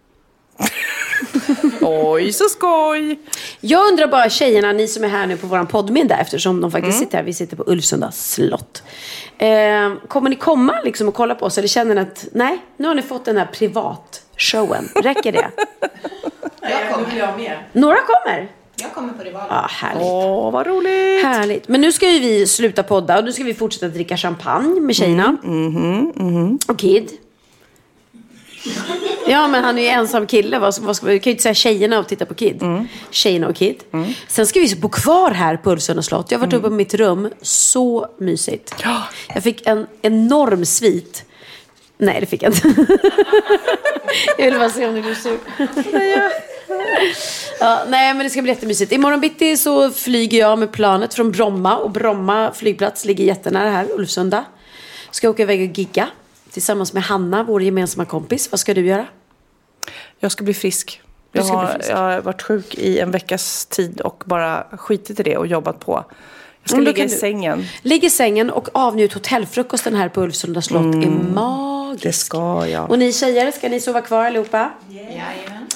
[1.83, 3.19] Oj så skoj.
[3.61, 6.71] Jag undrar bara tjejerna, ni som är här nu på våran poddmin där eftersom de
[6.71, 7.25] faktiskt sitter här.
[7.25, 8.83] Vi sitter på Ulvsunda slott.
[9.39, 9.49] Eh,
[10.09, 12.95] kommer ni komma liksom och kolla på oss eller känner ni att nej, nu har
[12.95, 14.89] ni fått den här privatshowen.
[14.95, 15.51] Räcker det?
[16.61, 17.19] Jag kommer.
[17.19, 17.59] jag med.
[17.73, 18.49] Några kommer.
[18.77, 19.47] Jag kommer på rivalen.
[19.51, 20.03] Ja, härligt.
[20.03, 21.25] Åh, vad roligt.
[21.25, 21.69] Härligt.
[21.69, 24.97] Men nu ska ju vi sluta podda och nu ska vi fortsätta dricka champagne med
[24.97, 25.37] tjejerna.
[26.69, 27.11] Och Kid.
[29.27, 30.59] Ja, men han är ju ensam kille.
[30.59, 32.63] Vad, vad ska, vi kan ju inte säga tjejerna och titta på Kid.
[33.11, 33.83] Tjejerna och Kid.
[34.29, 36.31] Sen ska vi bo kvar här på Ulvsunda slott.
[36.31, 37.31] Jag har varit uppe på mitt rum.
[37.43, 38.75] Så mysigt.
[39.35, 41.25] Jag fick en enorm svit.
[41.99, 42.69] Nej, det fick jag inte.
[44.39, 45.39] jag vill bara se om du blir sur.
[47.61, 48.93] Ja, nej, men det ska bli jättemysigt.
[48.93, 51.77] Imorgon bitti så flyger jag med planet från Bromma.
[51.77, 54.45] Och Bromma flygplats ligger jättenära här, Ulvsunda.
[55.11, 56.09] Ska åka iväg och gigga
[56.53, 58.51] tillsammans med Hanna, vår gemensamma kompis.
[58.51, 59.07] Vad ska du göra?
[60.19, 61.03] Jag ska bli frisk.
[61.33, 61.91] Jag har, frisk.
[61.91, 65.81] jag har varit sjuk i en veckas tid och bara skitit i det och jobbat
[65.81, 66.05] på.
[66.63, 67.65] Jag ska då ligga i sängen.
[67.83, 70.95] Ligg i sängen och avnjut hotellfrukosten här på Ulvsunda slott.
[70.95, 72.03] är magiskt.
[72.03, 72.91] Det ska jag.
[72.91, 74.71] Och ni tjejer, ska ni sova kvar allihopa?
[74.89, 75.67] Jajamän.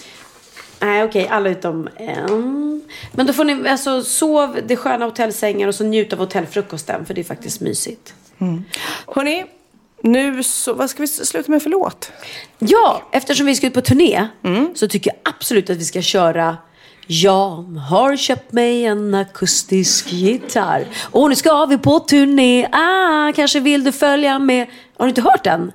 [0.80, 2.82] Nej, okej, alla utom en.
[3.12, 7.14] Men då får ni alltså sov det sköna hotellsängar och så njut av hotellfrukosten för
[7.14, 8.14] det är faktiskt mysigt.
[9.06, 9.44] Hörni,
[10.02, 12.12] nu så, vad ska vi sluta med för låt?
[12.58, 14.28] Ja, eftersom vi ska ut på turné
[14.74, 16.56] så tycker jag absolut att vi ska köra
[17.08, 22.68] jag har köpt mig en akustisk gitarr och nu ska vi på turné.
[22.72, 24.66] Ah, kanske vill du följa med?
[24.96, 25.72] Har du inte hört den?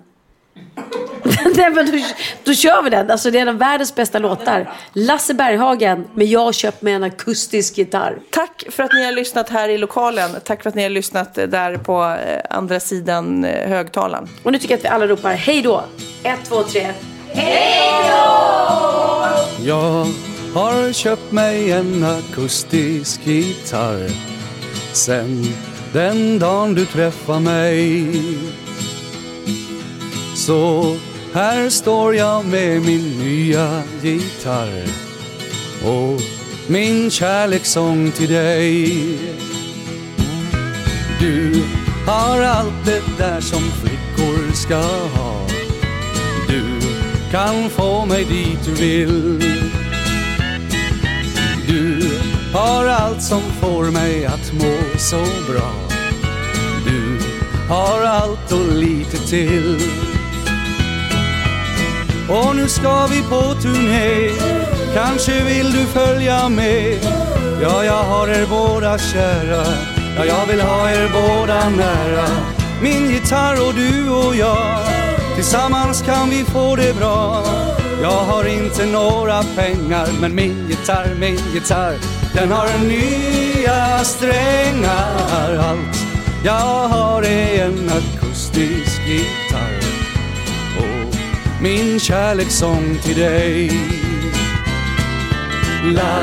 [1.56, 1.98] Nej, men då,
[2.44, 3.12] då kör vi den.
[3.12, 4.72] Alltså, det är en av världens bästa låtar.
[4.94, 8.20] Lasse Berghagen med Jag har köpt mig en akustisk gitarr.
[8.30, 10.32] Tack för att ni har lyssnat här i lokalen.
[10.44, 14.30] Tack för att ni har lyssnat eh, där på eh, andra sidan eh, högtalaren.
[14.44, 15.84] Och nu tycker jag att vi alla ropar hej då.
[16.24, 16.88] Ett, två, tre.
[19.64, 20.06] Jag
[20.54, 24.10] har köpt mig en akustisk gitarr
[24.94, 25.44] Sen
[25.94, 28.08] den dagen du träffade mig
[30.52, 30.96] så
[31.34, 34.84] här står jag med min nya gitarr
[35.86, 36.22] Och
[36.68, 39.18] min kärlekssång till dig.
[41.20, 41.64] Du
[42.08, 44.82] har allt det där som flickor ska
[45.20, 45.48] ha.
[46.48, 46.64] Du
[47.32, 49.44] kan få mig dit du vill.
[51.68, 52.10] Du
[52.54, 55.72] har allt som får mig att må så bra.
[56.86, 57.20] Du
[57.70, 60.11] har allt och lite till.
[62.32, 64.30] Och nu ska vi på turné.
[64.94, 67.00] Kanske vill du följa med?
[67.62, 69.66] Ja, jag har er båda kära.
[70.18, 72.28] Ja, jag vill ha er båda nära.
[72.82, 74.80] Min gitarr och du och jag.
[75.36, 77.44] Tillsammans kan vi få det bra.
[78.02, 81.96] Jag har inte några pengar Men min gitarr, min gitarr
[82.34, 85.58] Den har nya strängar.
[85.58, 85.98] Allt
[86.44, 89.81] jag har är en akustisk gitarr
[91.62, 93.72] min kärlekssång till dig
[95.84, 96.22] La,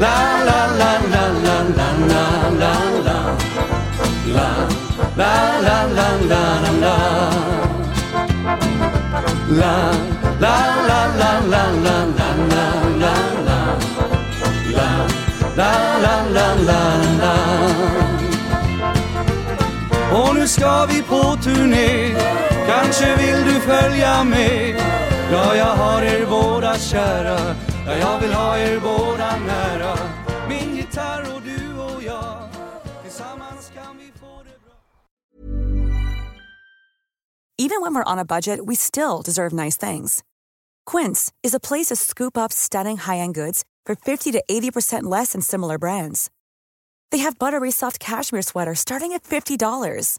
[0.00, 3.36] la, la, la, la, la, la, la, la, la
[4.26, 4.48] La,
[5.16, 5.32] la,
[5.62, 6.44] la, la, la,
[6.80, 6.98] la, la
[9.50, 9.92] La,
[10.40, 10.56] la,
[10.88, 13.60] la, la, la, la, la, la, la, la
[14.76, 14.88] La,
[15.56, 15.72] La,
[16.02, 16.82] la, la, la,
[17.20, 17.34] la.
[20.12, 22.14] Och nu ska vi på turné
[22.66, 24.76] Kanske vill du följa med.
[25.32, 27.56] Ja, jag har er båda kära.
[27.86, 29.98] Ja, jag vill ha er båda nära.
[30.48, 32.48] Min gitarr och du och jag.
[33.02, 34.52] Tillsammans kan vi få det
[37.64, 40.22] Even when we're on a budget, we still deserve nice things.
[40.84, 45.32] Quince is a place to scoop up stunning high-end goods for 50 to 80% less
[45.32, 46.30] than similar brands.
[47.10, 50.18] They have buttery soft cashmere sweaters starting at $50,